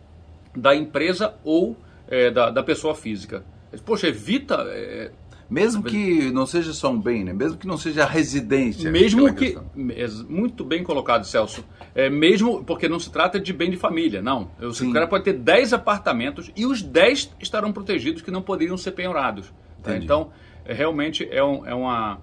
da 0.55 0.75
empresa 0.75 1.35
ou 1.45 1.77
é, 2.09 2.31
da, 2.31 2.51
da, 2.51 2.63
pessoa 2.63 2.95
física. 2.95 3.45
Poxa, 3.85 4.09
evita. 4.09 4.55
É, 4.69 5.11
mesmo 5.51 5.83
que 5.83 6.31
não 6.31 6.45
seja 6.45 6.75
só 6.75 6.91
um 6.91 7.01
bem, 7.01 7.25
né? 7.25 7.33
mesmo 7.33 7.57
que 7.57 7.67
não 7.67 7.79
seja 7.79 8.03
a 8.03 8.07
residência. 8.07 8.91
Mesmo 8.91 9.33
que. 9.35 9.57
Muito 10.29 10.63
bem 10.63 10.85
colocado, 10.85 11.25
Celso. 11.25 11.65
É, 11.95 12.11
mesmo 12.11 12.63
porque 12.65 12.87
não 12.87 13.01
se 13.01 13.11
trata 13.11 13.41
de 13.41 13.53
bem 13.53 13.71
de 13.71 13.77
família, 13.77 14.21
não. 14.21 14.51
O 14.61 14.93
cara 14.93 15.07
pode 15.07 15.25
ter 15.25 15.33
10 15.33 15.73
apartamentos 15.73 16.51
e 16.55 16.67
os 16.67 16.83
10 16.83 17.37
estarão 17.41 17.73
protegidos 17.73 18.21
que 18.21 18.31
não 18.31 18.43
poderiam 18.43 18.77
ser 18.77 18.93
penhorados. 18.93 19.51
Tá? 19.83 19.97
Então, 19.97 20.31
é, 20.67 20.75
realmente 20.75 21.27
é, 21.31 21.43
um, 21.43 21.67
é 21.67 21.75
uma 21.75 22.21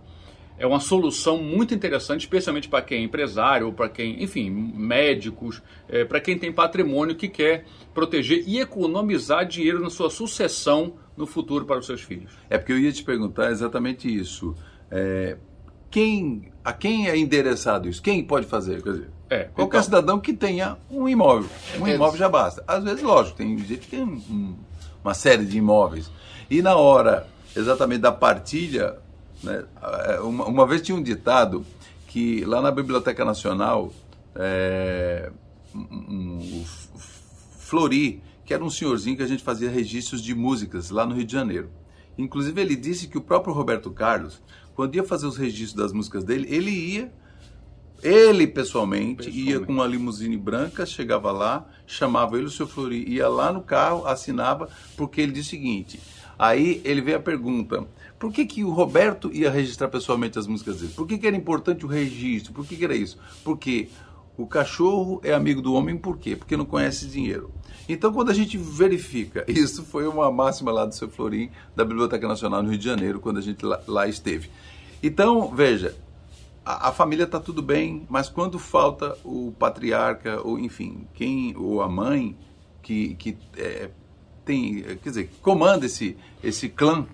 é 0.57 0.65
uma 0.65 0.79
solução 0.79 1.37
muito 1.37 1.73
interessante, 1.73 2.21
especialmente 2.21 2.69
para 2.69 2.81
quem 2.81 2.99
é 2.99 3.03
empresário, 3.03 3.67
ou 3.67 3.73
para 3.73 3.89
quem, 3.89 4.23
enfim, 4.23 4.49
médicos, 4.49 5.61
é, 5.89 6.05
para 6.05 6.19
quem 6.19 6.37
tem 6.37 6.51
patrimônio 6.51 7.15
que 7.15 7.27
quer 7.27 7.65
proteger 7.93 8.43
e 8.47 8.59
economizar 8.59 9.45
dinheiro 9.45 9.81
na 9.81 9.89
sua 9.89 10.09
sucessão 10.09 10.93
no 11.15 11.25
futuro 11.25 11.65
para 11.65 11.79
os 11.79 11.85
seus 11.85 12.01
filhos. 12.01 12.31
É 12.49 12.57
porque 12.57 12.71
eu 12.71 12.79
ia 12.79 12.91
te 12.91 13.03
perguntar 13.03 13.51
exatamente 13.51 14.13
isso. 14.13 14.55
É, 14.89 15.37
quem, 15.91 16.51
a 16.63 16.71
quem 16.71 17.09
é 17.09 17.17
endereçado 17.17 17.89
isso? 17.89 18.01
Quem 18.01 18.23
pode 18.23 18.45
fazer? 18.45 18.81
Quer 18.81 18.91
dizer, 18.91 19.09
é, 19.29 19.43
qualquer 19.45 19.77
então, 19.77 19.83
cidadão 19.83 20.19
que 20.19 20.33
tenha 20.33 20.77
um 20.89 21.07
imóvel. 21.07 21.49
Um 21.79 21.87
é, 21.87 21.95
imóvel 21.95 22.17
já 22.17 22.29
basta. 22.29 22.63
Às 22.67 22.83
vezes, 22.83 23.01
lógico, 23.01 23.37
tem 23.37 23.57
gente 23.57 23.79
que 23.79 23.87
tem 23.87 24.03
um, 24.03 24.55
uma 25.03 25.13
série 25.13 25.45
de 25.45 25.57
imóveis. 25.57 26.09
E 26.49 26.61
na 26.61 26.75
hora 26.75 27.27
exatamente 27.55 28.01
da 28.01 28.11
partilha, 28.11 28.97
né? 29.45 29.63
É, 30.07 30.19
uma, 30.19 30.45
uma, 30.45 30.67
vez 30.67 30.81
tinha 30.81 30.97
um 30.97 31.01
ditado 31.01 31.65
que 32.07 32.43
lá 32.43 32.61
na 32.61 32.71
Biblioteca 32.71 33.23
Nacional, 33.23 33.93
é, 34.35 35.31
um, 35.73 35.79
um, 35.79 36.65
Flori, 37.59 38.21
que 38.43 38.53
era 38.53 38.63
um 38.63 38.69
senhorzinho 38.69 39.15
que 39.15 39.23
a 39.23 39.27
gente 39.27 39.43
fazia 39.43 39.69
registros 39.69 40.21
de 40.21 40.35
músicas 40.35 40.89
lá 40.89 41.05
no 41.05 41.15
Rio 41.15 41.25
de 41.25 41.33
Janeiro. 41.33 41.69
Inclusive 42.17 42.59
ele 42.59 42.75
disse 42.75 43.07
que 43.07 43.17
o 43.17 43.21
próprio 43.21 43.53
Roberto 43.53 43.91
Carlos, 43.91 44.41
quando 44.75 44.95
ia 44.95 45.03
fazer 45.03 45.27
os 45.27 45.37
registros 45.37 45.73
das 45.73 45.93
músicas 45.93 46.23
dele, 46.23 46.47
ele 46.49 46.71
ia, 46.71 47.11
ele 48.05 48.45
pessoalmente, 48.45 49.25
pessoalmente. 49.25 49.49
ia 49.49 49.59
com 49.59 49.73
uma 49.73 49.87
limusine 49.87 50.37
branca, 50.37 50.85
chegava 50.85 51.31
lá, 51.31 51.67
chamava 51.87 52.37
ele, 52.37 52.45
o 52.45 52.51
seu 52.51 52.67
Flori, 52.67 53.03
ia 53.07 53.27
lá 53.27 53.51
no 53.51 53.61
carro, 53.61 54.05
assinava, 54.05 54.69
porque 54.95 55.21
ele 55.21 55.31
disse 55.31 55.47
o 55.47 55.51
seguinte, 55.51 55.99
aí 56.37 56.81
ele 56.85 57.01
veio 57.01 57.17
a 57.17 57.21
pergunta, 57.21 57.87
por 58.19 58.31
que, 58.31 58.45
que 58.45 58.63
o 58.63 58.69
Roberto 58.69 59.31
ia 59.33 59.49
registrar 59.49 59.87
pessoalmente 59.87 60.37
as 60.37 60.45
músicas 60.45 60.79
dele? 60.79 60.93
Por 60.95 61.07
que, 61.07 61.17
que 61.17 61.25
era 61.25 61.35
importante 61.35 61.85
o 61.85 61.87
registro? 61.87 62.53
Por 62.53 62.65
que, 62.65 62.75
que 62.75 62.85
era 62.85 62.95
isso? 62.95 63.17
Porque 63.43 63.89
o 64.37 64.45
cachorro 64.45 65.19
é 65.23 65.33
amigo 65.33 65.61
do 65.61 65.73
homem 65.73 65.97
por 65.97 66.17
quê? 66.17 66.35
Porque 66.35 66.55
não 66.55 66.65
conhece 66.65 67.07
dinheiro. 67.07 67.51
Então, 67.87 68.11
quando 68.13 68.29
a 68.29 68.33
gente 68.33 68.57
verifica, 68.57 69.45
isso 69.49 69.83
foi 69.83 70.07
uma 70.07 70.31
máxima 70.31 70.71
lá 70.71 70.85
do 70.85 70.93
seu 70.93 71.09
Florim, 71.09 71.49
da 71.75 71.83
Biblioteca 71.83 72.27
Nacional 72.27 72.61
no 72.61 72.69
Rio 72.69 72.77
de 72.77 72.85
Janeiro, 72.85 73.19
quando 73.19 73.37
a 73.37 73.41
gente 73.41 73.65
lá, 73.65 73.81
lá 73.87 74.07
esteve. 74.07 74.49
Então, 75.01 75.53
veja, 75.53 75.95
a, 76.65 76.89
a 76.89 76.91
família 76.91 77.25
está 77.25 77.39
tudo 77.39 77.61
bem, 77.61 78.05
mas 78.09 78.27
quando 78.27 78.57
falta 78.57 79.15
o 79.23 79.53
patriarca, 79.57 80.41
ou 80.41 80.57
enfim, 80.57 81.07
quem, 81.13 81.55
ou 81.55 81.81
a 81.81 81.87
mãe, 81.87 82.35
que, 82.81 83.15
que 83.15 83.37
é, 83.57 83.89
tem, 84.43 84.81
quer 84.81 85.09
dizer, 85.09 85.29
comanda 85.41 85.85
esse, 85.85 86.17
esse 86.43 86.69
clã 86.69 87.05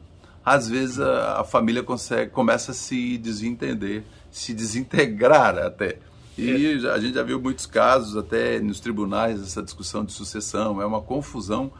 às 0.43 0.67
vezes 0.67 0.99
a, 0.99 1.41
a, 1.41 1.43
família 1.43 1.83
consegue, 1.83 2.31
começa 2.31 2.71
a 2.71 2.73
se 2.73 3.17
desentender, 3.17 4.03
se 4.31 4.53
desintegrar 4.53 5.57
até. 5.57 5.99
E 6.37 6.49
é. 6.83 6.89
a 6.89 6.99
gente 6.99 7.13
já 7.13 7.23
viu 7.23 7.39
muitos 7.39 7.65
casos, 7.65 8.17
até 8.17 8.59
nos 8.59 8.79
tribunais, 8.79 9.41
essa 9.41 9.61
discussão 9.61 10.03
de 10.03 10.11
sucessão, 10.11 10.81
é 10.81 10.85
uma 10.85 11.01
confusão 11.01 11.71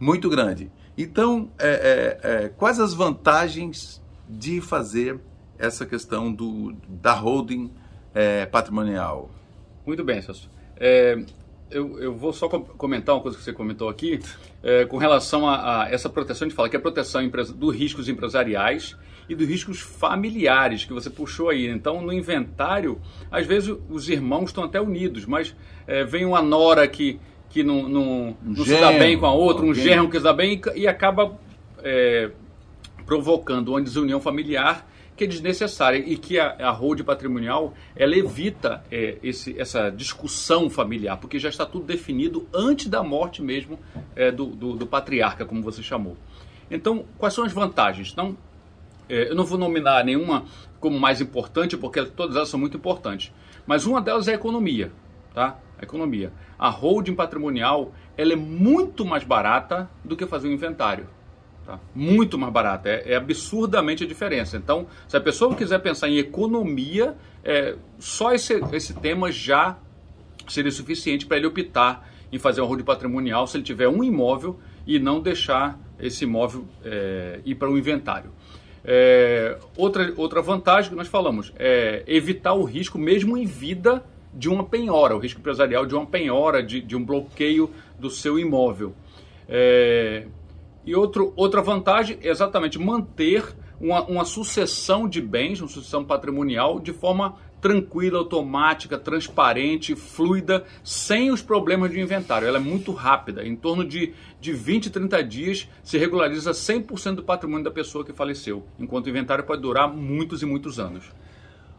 muito 0.00 0.28
grande. 0.28 0.70
Então, 0.98 1.50
é, 1.58 2.18
é, 2.22 2.44
é 2.44 2.48
quais 2.48 2.80
as 2.80 2.94
vantagens 2.94 4.02
de 4.28 4.60
fazer 4.60 5.20
essa 5.58 5.86
questão 5.86 6.32
do, 6.32 6.74
da 6.88 7.12
holding 7.12 7.70
é, 8.14 8.46
patrimonial? 8.46 9.30
Muito 9.86 10.04
bem, 10.04 10.20
Celso. 10.22 10.50
É, 10.76 11.18
eu, 11.70 11.98
eu 12.00 12.14
vou 12.14 12.32
só 12.32 12.48
comentar 12.48 13.14
uma 13.14 13.20
coisa 13.20 13.36
que 13.36 13.42
você 13.42 13.52
comentou 13.52 13.88
aqui, 13.88 14.20
é, 14.62 14.84
com 14.84 14.96
relação 14.96 15.48
a, 15.48 15.82
a, 15.82 15.90
essa 15.90 16.08
proteção, 16.08 16.46
a 16.46 16.48
gente 16.48 16.56
fala 16.56 16.68
que 16.68 16.76
é 16.76 16.78
a 16.78 16.82
proteção 16.82 17.28
dos 17.28 17.74
riscos 17.74 18.08
empresariais 18.08 18.96
e 19.28 19.34
dos 19.34 19.48
riscos 19.48 19.80
familiares 19.80 20.84
que 20.84 20.92
você 20.92 21.10
puxou 21.10 21.48
aí. 21.48 21.66
Então, 21.66 22.02
no 22.02 22.12
inventário, 22.12 23.00
às 23.30 23.46
vezes 23.46 23.74
os 23.88 24.08
irmãos 24.08 24.46
estão 24.46 24.64
até 24.64 24.80
unidos, 24.80 25.26
mas 25.26 25.54
é, 25.86 26.04
vem 26.04 26.24
uma 26.24 26.42
nora 26.42 26.86
que, 26.86 27.18
que 27.48 27.62
não, 27.62 27.88
não, 27.88 28.36
não 28.42 28.64
se 28.64 28.78
dá 28.78 28.92
bem 28.92 29.18
com 29.18 29.26
a 29.26 29.32
outra, 29.32 29.64
um 29.64 29.74
gerro 29.74 30.08
que 30.08 30.18
se 30.18 30.22
dá 30.24 30.32
bem 30.32 30.60
e, 30.74 30.80
e 30.80 30.86
acaba 30.86 31.38
é, 31.82 32.30
provocando 33.06 33.68
uma 33.68 33.80
desunião 33.80 34.20
familiar 34.20 34.86
que 35.16 35.24
é 35.24 35.26
desnecessária 35.26 35.98
e 35.98 36.16
que 36.16 36.38
a, 36.38 36.56
a 36.58 36.70
hold 36.70 37.00
patrimonial 37.02 37.74
ela 37.94 38.16
evita 38.16 38.84
é, 38.90 39.18
esse, 39.22 39.58
essa 39.58 39.90
discussão 39.90 40.68
familiar, 40.68 41.16
porque 41.18 41.38
já 41.38 41.48
está 41.48 41.64
tudo 41.64 41.84
definido 41.84 42.48
antes 42.52 42.88
da 42.88 43.02
morte 43.02 43.42
mesmo 43.42 43.78
é, 44.16 44.30
do, 44.30 44.46
do, 44.46 44.74
do, 44.74 44.86
patriarca, 44.86 45.44
como 45.44 45.62
você 45.62 45.82
chamou. 45.82 46.16
Então, 46.70 47.04
quais 47.18 47.34
são 47.34 47.44
as 47.44 47.52
vantagens? 47.52 48.10
Então, 48.12 48.36
é, 49.08 49.30
eu 49.30 49.34
não 49.34 49.44
vou 49.44 49.58
nominar 49.58 50.04
nenhuma 50.04 50.44
como 50.80 50.98
mais 50.98 51.20
importante, 51.20 51.76
porque 51.76 52.04
todas 52.04 52.36
elas 52.36 52.48
são 52.48 52.58
muito 52.58 52.76
importantes, 52.76 53.32
mas 53.66 53.86
uma 53.86 54.00
delas 54.00 54.28
é 54.28 54.32
a 54.32 54.34
economia, 54.34 54.90
tá? 55.32 55.58
A 55.78 55.82
economia. 55.82 56.32
A 56.58 56.68
holding 56.68 57.14
patrimonial 57.14 57.92
ela 58.16 58.32
é 58.32 58.36
muito 58.36 59.04
mais 59.04 59.24
barata 59.24 59.88
do 60.04 60.16
que 60.16 60.26
fazer 60.26 60.48
um 60.48 60.52
inventário. 60.52 61.08
Tá? 61.64 61.80
Muito 61.94 62.38
mais 62.38 62.52
barata, 62.52 62.90
é, 62.90 63.12
é, 63.12 63.16
absurdamente 63.16 64.04
a 64.04 64.06
diferença. 64.06 64.56
Então, 64.56 64.86
se 65.08 65.16
a 65.16 65.20
pessoa 65.20 65.54
quiser 65.54 65.78
pensar 65.78 66.08
em 66.08 66.18
economia, 66.18 67.16
é, 67.42 67.76
só 67.98 68.32
esse, 68.34 68.62
esse 68.72 68.92
tema 68.94 69.32
já 69.32 69.78
seria 70.46 70.70
suficiente 70.70 71.24
para 71.24 71.38
ele 71.38 71.46
optar 71.46 72.06
em 72.30 72.38
fazer 72.38 72.60
um 72.60 72.66
rodo 72.66 72.84
patrimonial 72.84 73.46
se 73.46 73.56
ele 73.56 73.64
tiver 73.64 73.88
um 73.88 74.04
imóvel 74.04 74.58
e 74.86 74.98
não 74.98 75.20
deixar 75.20 75.78
esse 75.98 76.24
imóvel 76.24 76.66
é, 76.84 77.40
ir 77.46 77.54
para 77.54 77.70
o 77.70 77.78
inventário. 77.78 78.30
É, 78.84 79.58
outra, 79.74 80.12
outra 80.18 80.42
vantagem 80.42 80.90
que 80.90 80.96
nós 80.96 81.08
falamos 81.08 81.50
é 81.56 82.04
evitar 82.06 82.52
o 82.52 82.64
risco, 82.64 82.98
mesmo 82.98 83.38
em 83.38 83.46
vida, 83.46 84.04
de 84.34 84.50
uma 84.50 84.64
penhora, 84.64 85.16
o 85.16 85.18
risco 85.18 85.40
empresarial 85.40 85.86
de 85.86 85.94
uma 85.94 86.04
penhora, 86.04 86.62
de, 86.62 86.82
de 86.82 86.94
um 86.94 87.02
bloqueio 87.02 87.70
do 87.98 88.10
seu 88.10 88.38
imóvel. 88.38 88.92
É, 89.48 90.26
e 90.86 90.94
outro, 90.94 91.32
outra 91.36 91.62
vantagem 91.62 92.18
é 92.22 92.28
exatamente 92.28 92.78
manter 92.78 93.54
uma, 93.80 94.04
uma 94.04 94.24
sucessão 94.24 95.08
de 95.08 95.20
bens, 95.20 95.60
uma 95.60 95.68
sucessão 95.68 96.04
patrimonial, 96.04 96.78
de 96.78 96.92
forma 96.92 97.36
tranquila, 97.60 98.18
automática, 98.18 98.98
transparente, 98.98 99.96
fluida, 99.96 100.64
sem 100.82 101.30
os 101.30 101.40
problemas 101.40 101.90
de 101.90 101.98
inventário. 101.98 102.46
Ela 102.46 102.58
é 102.58 102.60
muito 102.60 102.92
rápida, 102.92 103.42
em 103.46 103.56
torno 103.56 103.84
de, 103.84 104.12
de 104.38 104.52
20, 104.52 104.90
30 104.90 105.24
dias 105.24 105.68
se 105.82 105.96
regulariza 105.96 106.50
100% 106.50 107.16
do 107.16 107.22
patrimônio 107.22 107.64
da 107.64 107.70
pessoa 107.70 108.04
que 108.04 108.12
faleceu, 108.12 108.66
enquanto 108.78 109.06
o 109.06 109.08
inventário 109.08 109.44
pode 109.44 109.62
durar 109.62 109.88
muitos 109.88 110.42
e 110.42 110.46
muitos 110.46 110.78
anos. 110.78 111.10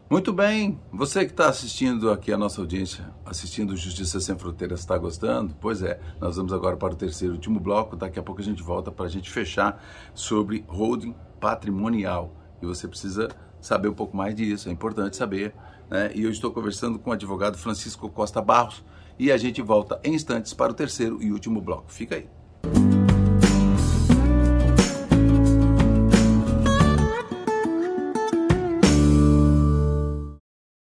Muito 0.08 0.32
bem, 0.32 0.78
você 0.92 1.24
que 1.24 1.32
está 1.32 1.48
assistindo 1.48 2.12
aqui 2.12 2.32
a 2.32 2.38
nossa 2.38 2.60
audiência, 2.60 3.12
assistindo 3.24 3.76
Justiça 3.76 4.20
Sem 4.20 4.38
Fronteiras, 4.38 4.78
está 4.78 4.96
gostando? 4.96 5.56
Pois 5.60 5.82
é, 5.82 5.98
nós 6.20 6.36
vamos 6.36 6.52
agora 6.52 6.76
para 6.76 6.92
o 6.92 6.96
terceiro 6.96 7.34
e 7.34 7.36
último 7.36 7.58
bloco, 7.58 7.96
daqui 7.96 8.16
a 8.16 8.22
pouco 8.22 8.40
a 8.40 8.44
gente 8.44 8.62
volta 8.62 8.92
para 8.92 9.06
a 9.06 9.08
gente 9.08 9.28
fechar 9.28 9.82
sobre 10.14 10.64
holding 10.68 11.12
patrimonial. 11.40 12.32
E 12.62 12.66
você 12.66 12.86
precisa 12.86 13.28
saber 13.60 13.88
um 13.88 13.94
pouco 13.94 14.16
mais 14.16 14.32
disso, 14.36 14.68
é 14.68 14.72
importante 14.72 15.16
saber. 15.16 15.52
Né? 15.90 16.12
E 16.14 16.22
eu 16.22 16.30
estou 16.30 16.52
conversando 16.52 17.00
com 17.00 17.10
o 17.10 17.12
advogado 17.12 17.58
Francisco 17.58 18.08
Costa 18.08 18.40
Barros 18.40 18.84
e 19.18 19.32
a 19.32 19.36
gente 19.36 19.60
volta 19.60 20.00
em 20.04 20.14
instantes 20.14 20.54
para 20.54 20.70
o 20.70 20.74
terceiro 20.74 21.20
e 21.20 21.32
último 21.32 21.60
bloco. 21.60 21.92
Fica 21.92 22.14
aí. 22.14 22.95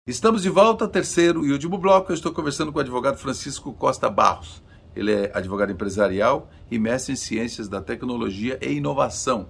Estamos 0.10 0.42
de 0.42 0.50
volta, 0.50 0.88
terceiro 0.88 1.46
e 1.46 1.52
último 1.52 1.78
bloco. 1.78 2.12
Eu 2.12 2.16
estou 2.16 2.32
conversando 2.32 2.72
com 2.72 2.80
o 2.80 2.82
advogado 2.82 3.20
Francisco 3.20 3.72
Costa 3.72 4.10
Barros. 4.10 4.60
Ele 4.96 5.14
é 5.14 5.32
advogado 5.36 5.72
empresarial 5.72 6.50
e 6.72 6.80
mestre 6.80 7.14
em 7.14 7.16
ciências 7.16 7.70
da 7.70 7.80
tecnologia 7.80 8.58
e 8.60 8.72
inovação. 8.72 9.50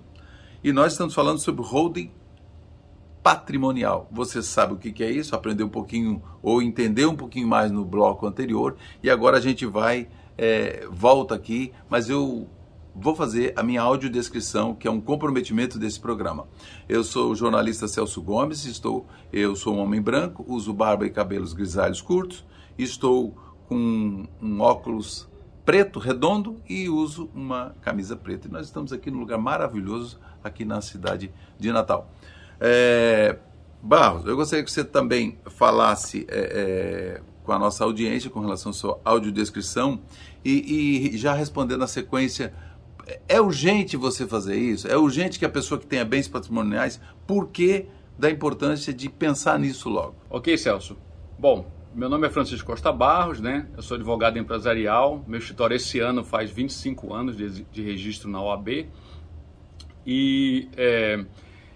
E 0.61 0.73
nós 0.73 0.91
estamos 0.91 1.13
falando 1.13 1.39
sobre 1.39 1.63
holding 1.63 2.11
patrimonial. 3.23 4.09
Você 4.11 4.43
sabe 4.43 4.73
o 4.73 4.75
que 4.75 5.01
é 5.01 5.09
isso? 5.09 5.33
Aprendeu 5.33 5.65
um 5.65 5.69
pouquinho 5.69 6.21
ou 6.43 6.61
entendeu 6.61 7.11
um 7.11 7.15
pouquinho 7.15 7.47
mais 7.47 7.71
no 7.71 7.85
bloco 7.85 8.27
anterior. 8.27 8.75
E 9.01 9.09
agora 9.09 9.37
a 9.37 9.41
gente 9.41 9.65
vai, 9.65 10.09
é, 10.37 10.85
volta 10.91 11.35
aqui, 11.35 11.71
mas 11.89 12.09
eu 12.09 12.49
vou 12.96 13.15
fazer 13.15 13.53
a 13.55 13.63
minha 13.63 13.81
audiodescrição, 13.81 14.75
que 14.75 14.88
é 14.88 14.91
um 14.91 15.00
comprometimento 15.00 15.77
desse 15.77 16.00
programa. 16.00 16.48
Eu 16.88 17.03
sou 17.03 17.31
o 17.31 17.36
jornalista 17.36 17.88
Celso 17.88 18.22
Gomes, 18.22 18.65
estou, 18.65 19.08
eu 19.31 19.55
sou 19.55 19.75
um 19.75 19.79
homem 19.79 20.01
branco, 20.01 20.46
uso 20.48 20.74
barba 20.74 21.05
e 21.05 21.10
cabelos 21.10 21.53
grisalhos 21.53 22.01
curtos, 22.01 22.46
estou 22.77 23.36
com 23.67 24.27
um 24.41 24.62
óculos 24.62 25.29
preto 25.65 26.00
redondo 26.00 26.60
e 26.67 26.89
uso 26.89 27.29
uma 27.34 27.75
camisa 27.81 28.15
preta. 28.15 28.48
E 28.48 28.51
nós 28.51 28.65
estamos 28.65 28.91
aqui 28.91 29.12
num 29.12 29.19
lugar 29.19 29.38
maravilhoso, 29.38 30.19
aqui 30.43 30.65
na 30.65 30.81
cidade 30.81 31.31
de 31.60 31.72
Natal. 31.72 32.12
É, 32.60 33.38
Barros, 33.81 34.25
eu 34.25 34.36
gostaria 34.36 34.65
que 34.65 34.72
você 34.72 34.84
também 34.84 35.38
falasse 35.46 36.25
é, 36.27 36.39
é, 36.39 37.22
com 37.43 37.51
a 37.51 37.60
nossa 37.60 37.84
audiência 37.84 38.29
com 38.29 38.39
relação 38.39 38.72
à 38.72 38.74
sua 38.74 39.00
audiodescrição 39.05 40.01
e, 40.43 41.13
e 41.13 41.17
já 41.17 41.34
respondendo 41.34 41.79
na 41.79 41.88
sequência 41.88 42.53
é 43.27 43.41
urgente 43.41 43.97
você 43.97 44.27
fazer 44.27 44.57
isso? 44.57 44.87
É 44.87 44.97
urgente 44.97 45.39
que 45.39 45.45
a 45.45 45.49
pessoa 45.49 45.79
que 45.79 45.87
tenha 45.87 46.05
bens 46.05 46.27
patrimoniais, 46.27 46.99
por 47.25 47.47
que 47.49 47.85
da 48.17 48.29
importância 48.29 48.93
de 48.93 49.09
pensar 49.09 49.57
nisso 49.57 49.89
logo? 49.89 50.15
Ok, 50.29 50.57
Celso. 50.57 50.97
Bom, 51.37 51.71
meu 51.95 52.09
nome 52.09 52.27
é 52.27 52.29
Francisco 52.29 52.67
Costa 52.67 52.91
Barros, 52.91 53.39
né? 53.39 53.67
Eu 53.75 53.81
sou 53.81 53.95
advogado 53.95 54.37
empresarial. 54.37 55.24
Meu 55.27 55.39
escritório 55.39 55.75
esse 55.75 56.00
ano 56.00 56.24
faz 56.24 56.51
25 56.51 57.13
anos 57.13 57.37
de, 57.37 57.63
de 57.63 57.81
registro 57.81 58.29
na 58.29 58.41
OAB. 58.41 58.87
E 60.05 60.67
é, 60.77 61.24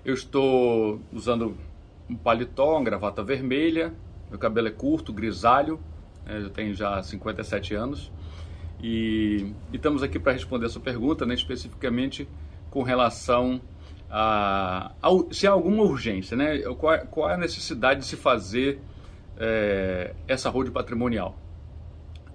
eu 0.03 0.13
estou 0.13 1.01
usando 1.11 1.57
um 2.09 2.15
paletó, 2.15 2.75
uma 2.75 2.83
gravata 2.83 3.23
vermelha. 3.23 3.93
Meu 4.29 4.37
cabelo 4.37 4.67
é 4.67 4.71
curto, 4.71 5.13
grisalho. 5.13 5.79
É, 6.25 6.37
eu 6.37 6.49
tenho 6.49 6.73
já 6.73 7.01
57 7.01 7.73
anos. 7.73 8.11
E, 8.83 9.53
e 9.71 9.77
estamos 9.77 10.03
aqui 10.03 10.19
para 10.19 10.33
responder 10.33 10.65
a 10.65 10.69
sua 10.69 10.81
pergunta, 10.81 11.25
né, 11.25 11.33
especificamente 11.33 12.27
com 12.69 12.83
relação 12.83 13.61
a, 14.09 14.91
a, 15.01 15.09
se 15.31 15.47
há 15.47 15.51
alguma 15.51 15.83
urgência, 15.83 16.35
né? 16.35 16.59
Qual, 16.77 16.99
qual 17.07 17.29
é 17.29 17.35
a 17.35 17.37
necessidade 17.37 18.01
de 18.01 18.05
se 18.05 18.17
fazer 18.17 18.81
é, 19.37 20.13
essa 20.27 20.49
road 20.49 20.69
patrimonial? 20.69 21.35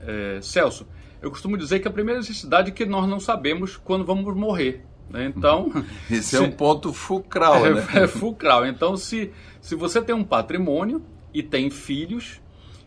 É, 0.01 0.41
Celso, 0.41 0.89
eu 1.21 1.31
costumo 1.31 1.57
dizer 1.57 1.81
que 1.81 1.87
a 1.87 1.91
primeira 1.91 2.19
necessidade 2.19 2.71
é 2.71 2.73
que 2.73 2.87
nós 2.87 3.07
não 3.09 3.21
sabemos 3.21 3.77
quando 3.77 4.05
vamos 4.05 4.35
morrer. 4.35 4.85
Né? 5.11 5.27
Então, 5.27 5.71
esse 6.11 6.35
é 6.35 6.41
um 6.41 6.51
ponto 6.51 6.93
fulcral, 6.93 7.65
é, 7.67 7.75
né? 7.75 7.87
É 7.95 8.07
fulcral. 8.07 8.67
Então, 8.67 8.97
se, 8.97 9.31
se 9.61 9.75
você 9.75 10.01
tem 10.01 10.15
um 10.15 10.25
patrimônio 10.25 11.03
e 11.33 11.43
tem 11.43 11.69
filhos, 11.69 12.41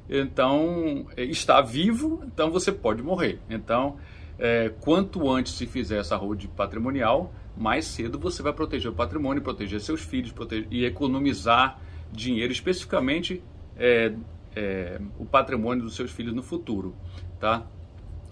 então 0.10 1.08
é, 1.16 1.24
está 1.24 1.62
vivo, 1.62 2.22
então 2.26 2.52
você 2.52 2.72
pode 2.72 3.02
morrer. 3.02 3.40
Então, 3.50 3.98
é, 4.38 4.70
quanto 4.82 5.30
antes 5.30 5.54
se 5.54 5.66
fizer 5.66 6.00
essa 6.00 6.16
road 6.16 6.48
patrimonial, 6.50 7.34
mais 7.56 7.86
cedo 7.86 8.18
você 8.18 8.42
vai 8.42 8.54
proteger 8.54 8.92
o 8.92 8.96
patrimônio, 8.96 9.42
proteger 9.42 9.80
seus 9.80 10.02
filhos 10.02 10.32
proteger, 10.32 10.68
e 10.72 10.86
economizar 10.86 11.80
dinheiro, 12.12 12.52
especificamente 12.52 13.42
é, 13.78 14.14
é, 14.56 15.00
o 15.18 15.26
patrimônio 15.26 15.84
dos 15.84 15.96
seus 15.96 16.12
filhos 16.12 16.34
no 16.34 16.44
futuro. 16.44 16.96
Tá? 17.40 17.66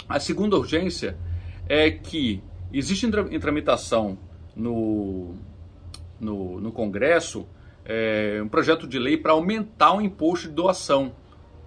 A 0.08 0.20
segunda 0.20 0.58
urgência 0.58 1.18
é 1.68 1.92
que 1.92 2.42
existe 2.74 3.06
em 3.06 3.40
tramitação 3.40 4.18
no, 4.56 5.36
no, 6.20 6.60
no 6.60 6.72
Congresso 6.72 7.48
é, 7.86 8.40
um 8.44 8.48
projeto 8.48 8.88
de 8.88 9.00
lei 9.00 9.18
para 9.18 9.32
aumentar 9.32 9.94
o 9.94 10.02
imposto 10.02 10.48
de 10.48 10.54
doação 10.54 11.14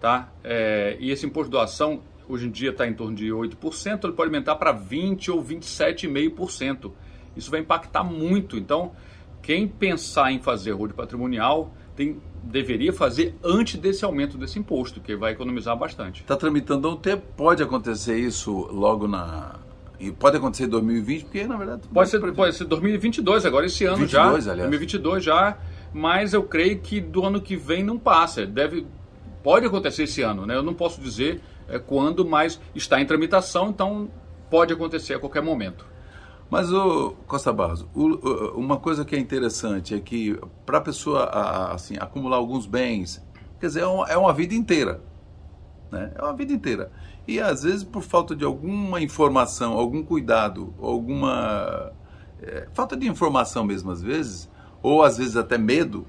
tá? 0.02 0.32
É, 0.42 0.96
e 0.98 1.12
esse 1.12 1.24
imposto 1.24 1.44
de 1.44 1.52
doação 1.52 2.02
hoje 2.28 2.48
em 2.48 2.50
dia 2.50 2.70
está 2.70 2.88
em 2.88 2.92
torno 2.92 3.14
de 3.14 3.28
8%, 3.28 4.02
ele 4.02 4.12
pode 4.12 4.28
aumentar 4.28 4.56
para 4.56 4.74
20% 4.74 5.28
ou 5.28 5.42
27,5%. 5.42 6.90
Isso 7.36 7.50
vai 7.50 7.60
impactar 7.60 8.02
muito. 8.02 8.56
Então, 8.56 8.90
quem 9.40 9.68
pensar 9.68 10.32
em 10.32 10.40
fazer 10.40 10.72
road 10.72 10.92
patrimonial 10.92 11.72
tem, 11.94 12.20
deveria 12.42 12.92
fazer 12.92 13.36
antes 13.44 13.78
desse 13.78 14.04
aumento 14.04 14.36
desse 14.36 14.58
imposto, 14.58 15.00
que 15.00 15.14
vai 15.14 15.32
economizar 15.32 15.76
bastante. 15.78 16.22
Está 16.22 16.36
tramitando 16.36 16.88
há 16.88 16.90
um 16.90 16.96
tempo, 16.96 17.22
pode 17.36 17.62
acontecer 17.62 18.18
isso 18.18 18.50
logo 18.72 19.06
na. 19.06 19.60
E 20.00 20.10
pode 20.10 20.36
acontecer 20.36 20.64
em 20.64 20.68
2020, 20.68 21.22
porque 21.22 21.46
na 21.46 21.56
verdade. 21.56 21.82
Pode 21.94 22.10
ser, 22.10 22.32
pode 22.32 22.56
ser 22.56 22.64
2022, 22.64 23.46
agora 23.46 23.66
esse 23.66 23.84
ano 23.84 23.98
22, 23.98 24.44
já. 24.44 24.50
Aliás. 24.50 24.70
2022 24.70 25.24
já, 25.24 25.56
mas 25.94 26.34
eu 26.34 26.42
creio 26.42 26.80
que 26.80 27.00
do 27.00 27.24
ano 27.24 27.40
que 27.40 27.54
vem 27.54 27.84
não 27.84 27.96
passa. 27.96 28.44
Deve 28.44 28.84
Pode 29.42 29.66
acontecer 29.66 30.04
esse 30.04 30.22
ano, 30.22 30.46
né? 30.46 30.56
Eu 30.56 30.62
não 30.62 30.74
posso 30.74 31.00
dizer 31.00 31.40
é, 31.68 31.78
quando, 31.78 32.24
mas 32.24 32.60
está 32.74 33.00
em 33.00 33.06
tramitação, 33.06 33.70
então 33.70 34.08
pode 34.50 34.72
acontecer 34.72 35.14
a 35.14 35.18
qualquer 35.18 35.42
momento. 35.42 35.86
Mas 36.50 36.70
o 36.70 37.12
Costa 37.26 37.50
Barros, 37.50 37.86
o, 37.94 38.58
uma 38.58 38.76
coisa 38.76 39.06
que 39.06 39.16
é 39.16 39.18
interessante 39.18 39.94
é 39.94 40.00
que 40.00 40.38
para 40.66 40.78
a 40.78 40.80
pessoa 40.82 41.24
assim 41.72 41.96
acumular 41.98 42.36
alguns 42.36 42.66
bens, 42.66 43.24
quer 43.58 43.68
dizer, 43.68 43.80
é 43.80 43.86
uma, 43.86 44.06
é 44.06 44.16
uma 44.18 44.34
vida 44.34 44.54
inteira, 44.54 45.00
né? 45.90 46.12
É 46.14 46.22
uma 46.22 46.34
vida 46.34 46.52
inteira. 46.52 46.92
E 47.26 47.40
às 47.40 47.62
vezes 47.62 47.82
por 47.82 48.02
falta 48.02 48.36
de 48.36 48.44
alguma 48.44 49.00
informação, 49.00 49.72
algum 49.72 50.02
cuidado, 50.02 50.74
alguma 50.78 51.90
é, 52.42 52.68
falta 52.74 52.96
de 52.98 53.08
informação 53.08 53.64
mesmo 53.64 53.90
às 53.90 54.02
vezes, 54.02 54.50
ou 54.82 55.02
às 55.02 55.16
vezes 55.16 55.36
até 55.36 55.56
medo 55.56 56.06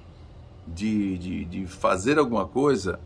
de, 0.68 1.18
de, 1.18 1.46
de 1.46 1.68
fazer 1.68 2.20
alguma 2.20 2.46
coisa, 2.46 3.00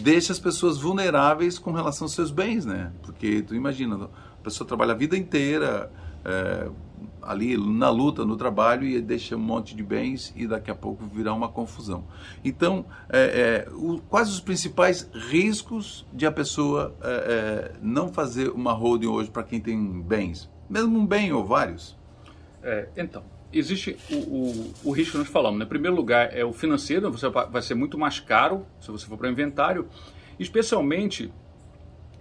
deixa 0.00 0.32
as 0.32 0.38
pessoas 0.38 0.78
vulneráveis 0.78 1.58
com 1.58 1.72
relação 1.72 2.04
aos 2.04 2.12
seus 2.12 2.30
bens, 2.30 2.64
né? 2.64 2.92
Porque 3.02 3.42
tu 3.42 3.54
imagina, 3.54 4.04
a 4.04 4.42
pessoa 4.42 4.66
trabalha 4.66 4.92
a 4.92 4.96
vida 4.96 5.16
inteira 5.16 5.90
é, 6.24 6.68
ali 7.22 7.56
na 7.56 7.90
luta, 7.90 8.24
no 8.24 8.36
trabalho 8.36 8.86
e 8.86 9.00
deixa 9.00 9.36
um 9.36 9.40
monte 9.40 9.74
de 9.74 9.82
bens 9.82 10.32
e 10.34 10.46
daqui 10.46 10.70
a 10.70 10.74
pouco 10.74 11.04
virá 11.06 11.32
uma 11.34 11.48
confusão. 11.48 12.04
Então, 12.44 12.86
é, 13.08 13.66
é, 13.66 13.72
o, 13.72 13.98
quais 14.08 14.28
os 14.30 14.40
principais 14.40 15.08
riscos 15.12 16.06
de 16.12 16.26
a 16.26 16.32
pessoa 16.32 16.94
é, 17.02 17.08
é, 17.08 17.72
não 17.82 18.08
fazer 18.08 18.48
uma 18.50 18.72
holding 18.72 19.08
hoje 19.08 19.30
para 19.30 19.42
quem 19.42 19.60
tem 19.60 20.00
bens? 20.00 20.50
Mesmo 20.68 20.98
um 20.98 21.06
bem 21.06 21.32
ou 21.32 21.44
vários? 21.44 21.96
É, 22.62 22.88
então, 22.96 23.22
existe 23.52 23.96
o, 24.10 24.16
o, 24.16 24.74
o, 24.84 24.90
risco 24.90 25.12
que 25.12 25.18
nós 25.18 25.28
falamos. 25.28 25.58
Né? 25.58 25.64
Em 25.64 25.68
primeiro 25.68 25.96
lugar, 25.96 26.36
é 26.36 26.44
o 26.44 26.52
financeiro, 26.52 27.10
você 27.10 27.28
vai 27.28 27.62
ser 27.62 27.74
muito 27.74 27.98
mais 27.98 28.20
caro 28.20 28.66
se 28.80 28.90
você 28.90 29.06
for 29.06 29.16
para 29.16 29.28
o 29.28 29.30
inventário, 29.30 29.88
especialmente, 30.38 31.32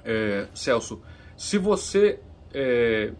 é, 0.05 0.47
Celso, 0.53 1.01
se 1.35 1.57
você, 1.57 2.19
é, 2.53 3.11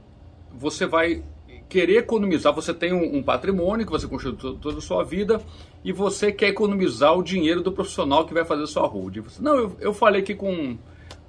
você 0.52 0.86
vai 0.86 1.24
querer 1.70 1.98
economizar, 1.98 2.54
você 2.54 2.74
tem 2.74 2.94
um, 2.94 3.18
um, 3.18 3.24
patrimônio 3.24 3.86
que 3.86 3.92
você 3.92 4.08
construiu 4.08 4.36
toda 4.38 4.78
a 4.78 4.82
sua 4.82 5.04
vida 5.04 5.42
e 5.84 5.92
você 5.92 6.32
quer 6.32 6.48
economizar 6.48 7.18
o 7.18 7.22
dinheiro 7.22 7.62
do 7.62 7.72
profissional 7.72 8.26
que 8.26 8.34
vai 8.34 8.46
fazer 8.46 8.64
a 8.64 8.68
sua 8.68 8.88
holding. 8.88 9.22
Você, 9.22 9.42
não, 9.42 9.56
eu, 9.58 9.78
eu 9.80 9.94
falei 9.94 10.22
aqui 10.22 10.34
com, 10.34 10.78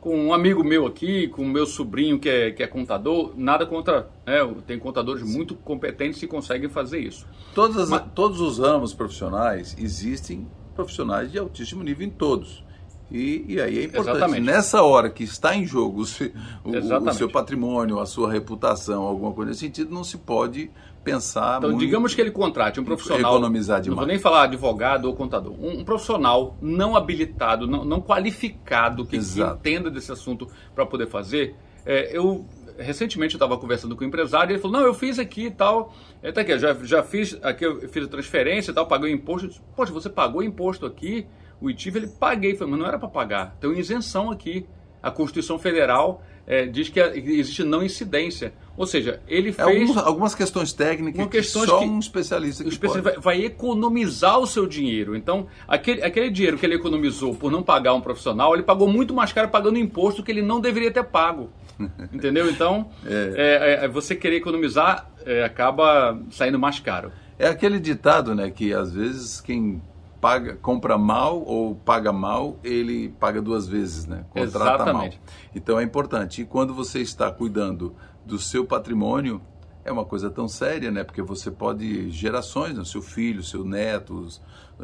com 0.01 0.17
um 0.17 0.33
amigo 0.33 0.63
meu 0.63 0.87
aqui, 0.87 1.29
com 1.29 1.45
meu 1.45 1.67
sobrinho 1.67 2.19
que 2.19 2.29
é, 2.29 2.51
que 2.51 2.63
é 2.63 2.67
contador, 2.67 3.33
nada 3.37 3.67
contra, 3.67 4.09
né, 4.27 4.37
tem 4.67 4.79
contadores 4.79 5.23
muito 5.23 5.55
competentes 5.55 6.21
que 6.21 6.27
conseguem 6.27 6.69
fazer 6.69 7.01
isso. 7.01 7.27
Todas, 7.55 7.89
Mas, 7.89 8.05
todos 8.15 8.41
os 8.41 8.59
ramos 8.59 8.95
profissionais 8.95 9.77
existem 9.79 10.47
profissionais 10.75 11.33
de 11.33 11.39
altíssimo 11.39 11.83
nível 11.83 12.07
em 12.07 12.11
todos. 12.11 12.65
E, 13.11 13.45
e 13.49 13.61
aí 13.61 13.79
é 13.79 13.85
importante, 13.85 14.17
Exatamente. 14.17 14.43
nessa 14.43 14.83
hora 14.83 15.09
que 15.09 15.25
está 15.25 15.57
em 15.57 15.65
jogo 15.65 16.03
o, 16.03 16.07
seu, 16.07 16.31
o, 16.63 16.71
o, 16.71 17.15
seu 17.15 17.29
patrimônio, 17.29 17.99
a 17.99 18.07
sua 18.07 18.31
reputação, 18.31 19.03
alguma 19.03 19.33
coisa 19.33 19.51
nesse 19.51 19.61
sentido, 19.61 19.93
não 19.93 20.05
se 20.05 20.19
pode 20.19 20.71
pensar 21.13 21.59
Então, 21.59 21.71
muito, 21.71 21.81
digamos 21.81 22.15
que 22.15 22.21
ele 22.21 22.31
contrate 22.31 22.81
um 22.81 22.85
profissional, 22.85 23.33
economizar 23.33 23.81
demais. 23.81 23.97
não 23.97 23.97
vou 23.97 24.07
nem 24.07 24.19
falar 24.19 24.45
advogado 24.45 25.07
ou 25.07 25.15
contador, 25.15 25.53
um, 25.53 25.81
um 25.81 25.85
profissional 25.85 26.57
não 26.61 26.97
habilitado, 26.97 27.67
não, 27.67 27.85
não 27.85 28.01
qualificado, 28.01 29.05
que, 29.05 29.19
que, 29.19 29.41
entenda 29.41 29.91
desse 29.91 30.13
assunto 30.13 30.49
para 30.75 30.87
poder 30.87 31.07
fazer. 31.07 31.55
É, 31.85 32.17
eu 32.17 32.47
recentemente 32.79 33.35
eu 33.35 33.39
estava 33.39 33.59
conversando 33.59 33.97
com 33.97 34.03
o 34.03 34.05
um 34.05 34.09
empresário 34.09 34.53
e 34.53 34.55
ele 34.55 34.63
falou, 34.63 34.79
não, 34.79 34.87
eu 34.87 34.95
fiz 34.95 35.19
aqui 35.19 35.47
e 35.47 35.51
tal, 35.51 35.93
é, 36.23 36.31
tá 36.31 36.43
aqui, 36.43 36.57
já, 36.57 36.73
já 36.75 37.03
fiz 37.03 37.37
aqui, 37.43 37.65
eu 37.65 37.89
fiz 37.89 38.05
a 38.05 38.09
transferência 38.09 38.71
e 38.71 38.75
tal, 38.75 38.87
paguei 38.87 39.13
o 39.13 39.15
imposto. 39.15 39.51
Poxa, 39.75 39.93
você 39.93 40.09
pagou 40.09 40.43
imposto 40.43 40.87
aqui? 40.87 41.27
o 41.61 41.71
ITIV 41.71 41.99
ele 41.99 42.09
paguei, 42.09 42.55
falei, 42.55 42.73
mas 42.73 42.81
não 42.81 42.87
era 42.87 42.99
para 42.99 43.09
pagar, 43.09 43.57
tem 43.61 43.69
uma 43.71 43.79
isenção 43.79 44.31
aqui. 44.31 44.67
A 45.01 45.11
Constituição 45.11 45.59
Federal 45.59 46.23
é, 46.49 46.65
diz 46.65 46.89
que 46.89 46.99
existe 46.99 47.63
não 47.63 47.83
incidência. 47.83 48.55
Ou 48.75 48.87
seja, 48.87 49.21
ele 49.29 49.51
é, 49.51 49.53
fez. 49.53 49.69
algumas, 49.69 49.97
algumas, 49.99 50.35
questões 50.35 50.73
técnicas 50.73 51.27
que 51.27 51.43
só 51.43 51.79
que 51.79 51.85
um 51.85 51.99
especialista 51.99 52.65
que 52.65 52.71
especialista 52.71 53.21
vai, 53.21 53.39
vai, 53.39 53.45
economizar 53.45 54.39
o 54.39 54.47
seu 54.47 54.67
dinheiro. 54.67 55.15
Então, 55.15 55.47
aquele, 55.67 56.03
aquele 56.03 56.31
dinheiro 56.31 56.57
que 56.57 56.65
ele 56.65 56.77
economizou 56.77 57.35
por 57.35 57.53
não 57.53 57.63
pagar 57.63 57.93
um 57.93 58.01
profissional, 58.01 58.55
ele 58.55 58.63
pagou 58.63 58.89
muito 58.89 59.13
mais 59.13 59.31
caro 59.31 59.51
pagando 59.51 59.79
imposto 59.79 60.23
que 60.23 60.31
ele 60.31 60.41
não 60.41 60.59
deveria 60.59 60.91
ter 60.91 61.05
pago. 61.05 61.51
Entendeu? 62.11 62.49
Então, 62.51 62.89
é. 63.05 63.81
É, 63.81 63.85
é 63.85 63.89
você 63.89 64.15
querer 64.17 64.37
economizar 64.37 65.11
é, 65.27 65.45
acaba 65.45 66.19
saindo 66.31 66.59
mais 66.59 66.81
caro. 66.81 67.13
É 67.39 67.47
aquele 67.47 67.79
ditado, 67.79 68.35
né, 68.35 68.51
que 68.51 68.73
às 68.73 68.91
vezes 68.91 69.41
quem 69.41 69.83
paga, 70.21 70.57
compra 70.57 70.99
mal 70.99 71.43
ou 71.43 71.75
paga 71.75 72.13
mal, 72.13 72.59
ele 72.63 73.09
paga 73.21 73.41
duas 73.41 73.67
vezes, 73.67 74.07
né? 74.07 74.25
Contrata 74.31 74.83
Exatamente. 74.83 75.17
mal. 75.17 75.35
Então 75.55 75.79
é 75.79 75.83
importante. 75.83 76.43
E 76.43 76.45
quando 76.45 76.75
você 76.75 77.01
está 77.01 77.31
cuidando 77.31 77.95
do 78.25 78.39
seu 78.39 78.65
patrimônio, 78.65 79.41
é 79.85 79.93
uma 79.93 80.05
coisa 80.05 80.31
tão 80.31 80.49
séria, 80.49 80.91
né? 80.91 81.03
Porque 81.03 81.23
você 81.23 81.51
pode 81.51 82.11
gerações, 82.11 82.77
né? 82.77 82.85
seu 82.85 83.01
filho, 83.01 83.43
seu 83.43 83.65
netos, 83.65 84.41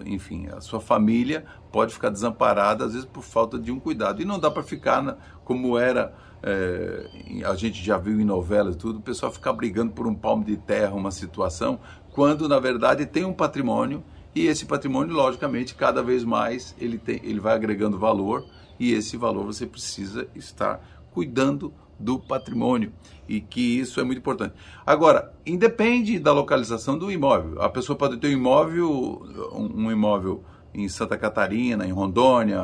enfim, 0.07 0.49
a 0.49 0.61
sua 0.61 0.81
família 0.81 1.45
pode 1.71 1.93
ficar 1.93 2.09
desamparada 2.09 2.85
às 2.85 2.93
vezes 2.93 3.07
por 3.07 3.23
falta 3.23 3.59
de 3.59 3.71
um 3.71 3.79
cuidado. 3.79 4.23
E 4.23 4.25
não 4.25 4.39
dá 4.39 4.51
para 4.51 4.63
ficar 4.63 5.03
na, 5.03 5.17
como 5.45 5.77
era 5.79 6.15
é, 6.43 7.07
a 7.47 7.55
gente 7.55 7.83
já 7.83 7.97
viu 7.97 8.21
em 8.21 8.25
novelas 8.25 8.75
e 8.75 8.79
tudo, 8.79 8.99
o 8.99 9.03
pessoal 9.03 9.33
ficar 9.33 9.53
brigando 9.53 9.93
por 9.93 10.07
um 10.07 10.15
palmo 10.15 10.45
de 10.45 10.57
terra, 10.57 10.95
uma 10.95 11.11
situação, 11.11 11.81
quando 12.13 12.49
na 12.49 12.59
verdade 12.59 13.07
tem 13.07 13.25
um 13.25 13.33
patrimônio 13.33 14.05
e 14.35 14.47
esse 14.47 14.67
patrimônio, 14.67 15.15
logicamente, 15.15 15.75
cada 15.75 16.03
vez 16.03 16.25
mais 16.25 16.75
ele, 16.79 16.99
tem, 16.99 17.21
ele 17.23 17.39
vai 17.39 17.55
agregando 17.55 17.99
valor 17.99 18.45
e 18.79 18.93
esse 18.93 19.17
valor 19.17 19.45
você 19.45 19.67
precisa 19.67 20.27
estar 20.35 20.81
cuidando 21.13 21.73
do 21.99 22.19
patrimônio 22.19 22.93
e 23.29 23.41
que 23.41 23.79
isso 23.79 24.01
é 24.01 24.05
muito 24.05 24.19
importante. 24.19 24.55
Agora, 24.85 25.33
independe 25.47 26.19
da 26.19 26.33
localização 26.33 26.99
do 26.99 27.11
imóvel. 27.11 27.63
A 27.63 27.69
pessoa 27.69 27.97
pode 27.97 28.17
ter 28.17 28.29
um 28.29 28.33
imóvel, 28.33 29.23
um, 29.53 29.91
imóvel 29.91 30.43
em 30.75 30.89
Santa 30.89 31.17
Catarina, 31.17 31.87
em 31.87 31.93
Rondônia, 31.93 32.61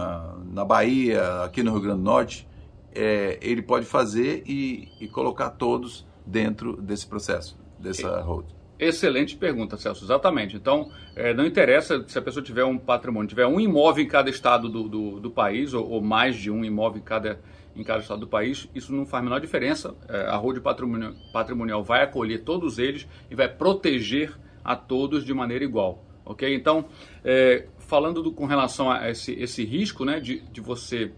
na 0.52 0.64
Bahia, 0.64 1.44
aqui 1.44 1.62
no 1.62 1.70
Rio 1.70 1.80
Grande 1.80 1.98
do 1.98 2.04
Norte. 2.04 2.48
É, 2.92 3.38
ele 3.40 3.62
pode 3.62 3.86
fazer 3.86 4.42
e, 4.44 4.88
e, 5.00 5.06
colocar 5.06 5.50
todos 5.50 6.04
dentro 6.26 6.76
desse 6.82 7.06
processo, 7.06 7.56
dessa 7.78 8.20
road. 8.20 8.59
Excelente 8.80 9.36
pergunta, 9.36 9.76
Celso. 9.76 10.02
Exatamente. 10.06 10.56
Então, 10.56 10.90
é, 11.14 11.34
não 11.34 11.44
interessa 11.44 12.02
se 12.08 12.18
a 12.18 12.22
pessoa 12.22 12.42
tiver 12.42 12.64
um 12.64 12.78
patrimônio, 12.78 13.28
tiver 13.28 13.46
um 13.46 13.60
imóvel 13.60 14.02
em 14.02 14.08
cada 14.08 14.30
estado 14.30 14.70
do, 14.70 14.88
do, 14.88 15.20
do 15.20 15.30
país, 15.30 15.74
ou, 15.74 15.86
ou, 15.86 16.00
mais 16.00 16.34
de 16.34 16.50
um 16.50 16.64
imóvel 16.64 16.98
em 16.98 17.04
cada, 17.04 17.38
em 17.76 17.84
cada 17.84 18.00
estado 18.00 18.20
do 18.20 18.26
país, 18.26 18.70
isso 18.74 18.90
não 18.94 19.04
faz 19.04 19.20
a 19.20 19.24
menor 19.24 19.38
diferença. 19.38 19.94
É, 20.08 20.22
a 20.22 20.36
Road 20.36 20.62
patrimonial, 20.62 21.12
patrimonial 21.30 21.84
vai 21.84 22.02
acolher 22.02 22.42
todos 22.42 22.78
eles 22.78 23.06
e 23.30 23.34
vai 23.34 23.48
proteger 23.48 24.32
a 24.64 24.74
todos 24.74 25.26
de 25.26 25.34
maneira 25.34 25.62
igual. 25.62 26.02
Ok? 26.24 26.54
Então, 26.54 26.86
é, 27.22 27.66
falando 27.80 28.22
do, 28.22 28.32
com 28.32 28.46
relação 28.46 28.90
a 28.90 29.10
esse, 29.10 29.34
esse 29.34 29.62
risco 29.62 30.06
né, 30.06 30.20
de, 30.20 30.40
de 30.50 30.62
você. 30.62 31.12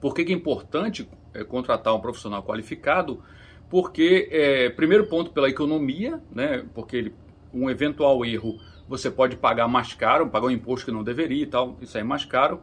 Por 0.00 0.14
que, 0.14 0.24
que 0.24 0.32
é 0.32 0.36
importante 0.36 1.08
é, 1.34 1.42
contratar 1.42 1.92
um 1.96 2.00
profissional 2.00 2.44
qualificado? 2.44 3.24
Porque, 3.68 4.28
é, 4.30 4.70
primeiro 4.70 5.06
ponto, 5.06 5.30
pela 5.30 5.48
economia, 5.48 6.20
né, 6.30 6.64
porque 6.74 6.96
ele, 6.96 7.14
um 7.52 7.68
eventual 7.68 8.24
erro 8.24 8.58
você 8.88 9.10
pode 9.10 9.36
pagar 9.36 9.66
mais 9.66 9.94
caro, 9.94 10.28
pagar 10.28 10.46
um 10.46 10.50
imposto 10.50 10.86
que 10.86 10.92
não 10.92 11.02
deveria 11.02 11.42
e 11.42 11.46
tal, 11.46 11.76
isso 11.80 11.96
aí 11.96 12.02
é 12.02 12.06
mais 12.06 12.24
caro. 12.24 12.60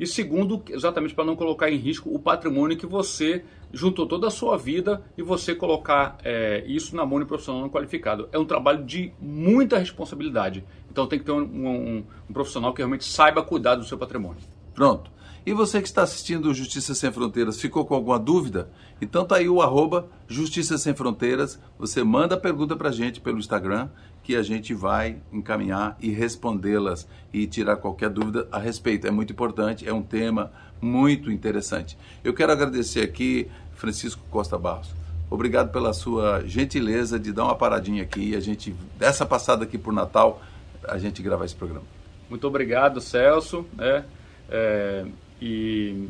E 0.00 0.06
segundo, 0.06 0.62
exatamente 0.70 1.14
para 1.14 1.26
não 1.26 1.36
colocar 1.36 1.70
em 1.70 1.76
risco 1.76 2.12
o 2.12 2.18
patrimônio 2.18 2.76
que 2.76 2.86
você 2.86 3.44
juntou 3.70 4.06
toda 4.06 4.28
a 4.28 4.30
sua 4.30 4.56
vida 4.56 5.04
e 5.16 5.22
você 5.22 5.54
colocar 5.54 6.16
é, 6.24 6.64
isso 6.66 6.96
na 6.96 7.04
mão 7.04 7.18
de 7.18 7.26
um 7.26 7.28
profissional 7.28 7.60
não 7.60 7.68
qualificado. 7.68 8.26
É 8.32 8.38
um 8.38 8.46
trabalho 8.46 8.82
de 8.82 9.12
muita 9.20 9.76
responsabilidade. 9.78 10.64
Então 10.90 11.06
tem 11.06 11.18
que 11.18 11.26
ter 11.26 11.32
um, 11.32 11.42
um, 11.42 12.04
um 12.28 12.32
profissional 12.32 12.72
que 12.72 12.80
realmente 12.80 13.04
saiba 13.04 13.42
cuidar 13.42 13.74
do 13.74 13.84
seu 13.84 13.98
patrimônio. 13.98 14.40
Pronto. 14.74 15.10
E 15.44 15.54
você 15.54 15.80
que 15.80 15.88
está 15.88 16.02
assistindo 16.02 16.52
Justiça 16.52 16.94
Sem 16.94 17.10
Fronteiras, 17.10 17.60
ficou 17.60 17.86
com 17.86 17.94
alguma 17.94 18.18
dúvida? 18.18 18.68
Então 19.00 19.24
tá 19.24 19.36
aí 19.36 19.48
o 19.48 19.62
arroba 19.62 20.06
Justiça 20.28 20.76
Sem 20.76 20.94
Fronteiras. 20.94 21.58
Você 21.78 22.04
manda 22.04 22.34
a 22.34 22.38
pergunta 22.38 22.76
para 22.76 22.90
a 22.90 22.92
gente 22.92 23.20
pelo 23.20 23.38
Instagram 23.38 23.88
que 24.22 24.36
a 24.36 24.42
gente 24.42 24.74
vai 24.74 25.16
encaminhar 25.32 25.96
e 25.98 26.10
respondê-las 26.10 27.08
e 27.32 27.46
tirar 27.46 27.76
qualquer 27.76 28.10
dúvida 28.10 28.46
a 28.52 28.58
respeito. 28.58 29.06
É 29.06 29.10
muito 29.10 29.32
importante, 29.32 29.88
é 29.88 29.92
um 29.94 30.02
tema 30.02 30.52
muito 30.80 31.30
interessante. 31.30 31.96
Eu 32.22 32.34
quero 32.34 32.52
agradecer 32.52 33.00
aqui 33.00 33.50
Francisco 33.74 34.22
Costa 34.30 34.58
Barros. 34.58 34.94
Obrigado 35.30 35.72
pela 35.72 35.94
sua 35.94 36.42
gentileza 36.44 37.18
de 37.18 37.32
dar 37.32 37.44
uma 37.44 37.54
paradinha 37.54 38.02
aqui 38.02 38.30
e 38.30 38.36
a 38.36 38.40
gente, 38.40 38.74
dessa 38.98 39.24
passada 39.24 39.64
aqui 39.64 39.78
por 39.78 39.92
Natal, 39.92 40.42
a 40.86 40.98
gente 40.98 41.22
gravar 41.22 41.46
esse 41.46 41.54
programa. 41.54 41.86
Muito 42.28 42.46
obrigado, 42.46 43.00
Celso. 43.00 43.64
É, 43.78 44.04
é 44.50 45.06
e 45.40 46.08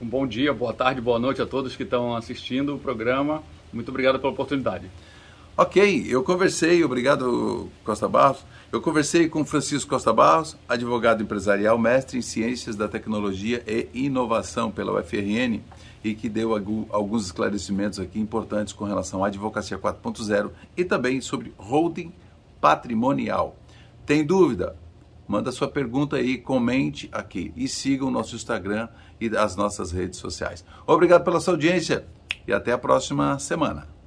um 0.00 0.06
bom 0.06 0.26
dia, 0.26 0.52
boa 0.52 0.72
tarde, 0.72 1.00
boa 1.00 1.18
noite 1.18 1.42
a 1.42 1.46
todos 1.46 1.76
que 1.76 1.82
estão 1.82 2.14
assistindo 2.14 2.74
o 2.74 2.78
programa. 2.78 3.42
Muito 3.72 3.90
obrigado 3.90 4.18
pela 4.18 4.32
oportunidade. 4.32 4.90
Ok, 5.56 6.06
eu 6.08 6.22
conversei, 6.22 6.82
obrigado 6.82 7.68
Costa 7.84 8.08
Barros. 8.08 8.44
Eu 8.72 8.80
conversei 8.80 9.28
com 9.28 9.44
Francisco 9.44 9.90
Costa 9.90 10.12
Barros, 10.12 10.56
advogado 10.68 11.22
empresarial, 11.22 11.76
mestre 11.76 12.16
em 12.16 12.22
Ciências 12.22 12.76
da 12.76 12.88
Tecnologia 12.88 13.62
e 13.66 13.88
Inovação 13.92 14.70
pela 14.70 14.98
UFRN 14.98 15.60
e 16.02 16.14
que 16.14 16.28
deu 16.28 16.54
alguns 16.90 17.26
esclarecimentos 17.26 17.98
aqui 17.98 18.18
importantes 18.18 18.72
com 18.72 18.84
relação 18.84 19.22
à 19.22 19.26
Advocacia 19.26 19.76
4.0 19.76 20.50
e 20.76 20.84
também 20.84 21.20
sobre 21.20 21.52
holding 21.58 22.12
patrimonial. 22.60 23.56
Tem 24.06 24.24
dúvida? 24.24 24.76
Manda 25.30 25.52
sua 25.52 25.68
pergunta 25.68 26.16
aí, 26.16 26.36
comente 26.38 27.08
aqui 27.12 27.52
e 27.54 27.68
siga 27.68 28.04
o 28.04 28.10
nosso 28.10 28.34
Instagram 28.34 28.88
e 29.20 29.28
as 29.36 29.54
nossas 29.54 29.92
redes 29.92 30.18
sociais. 30.18 30.64
Obrigado 30.84 31.22
pela 31.22 31.38
sua 31.38 31.54
audiência 31.54 32.04
e 32.48 32.52
até 32.52 32.72
a 32.72 32.78
próxima 32.78 33.38
semana. 33.38 33.99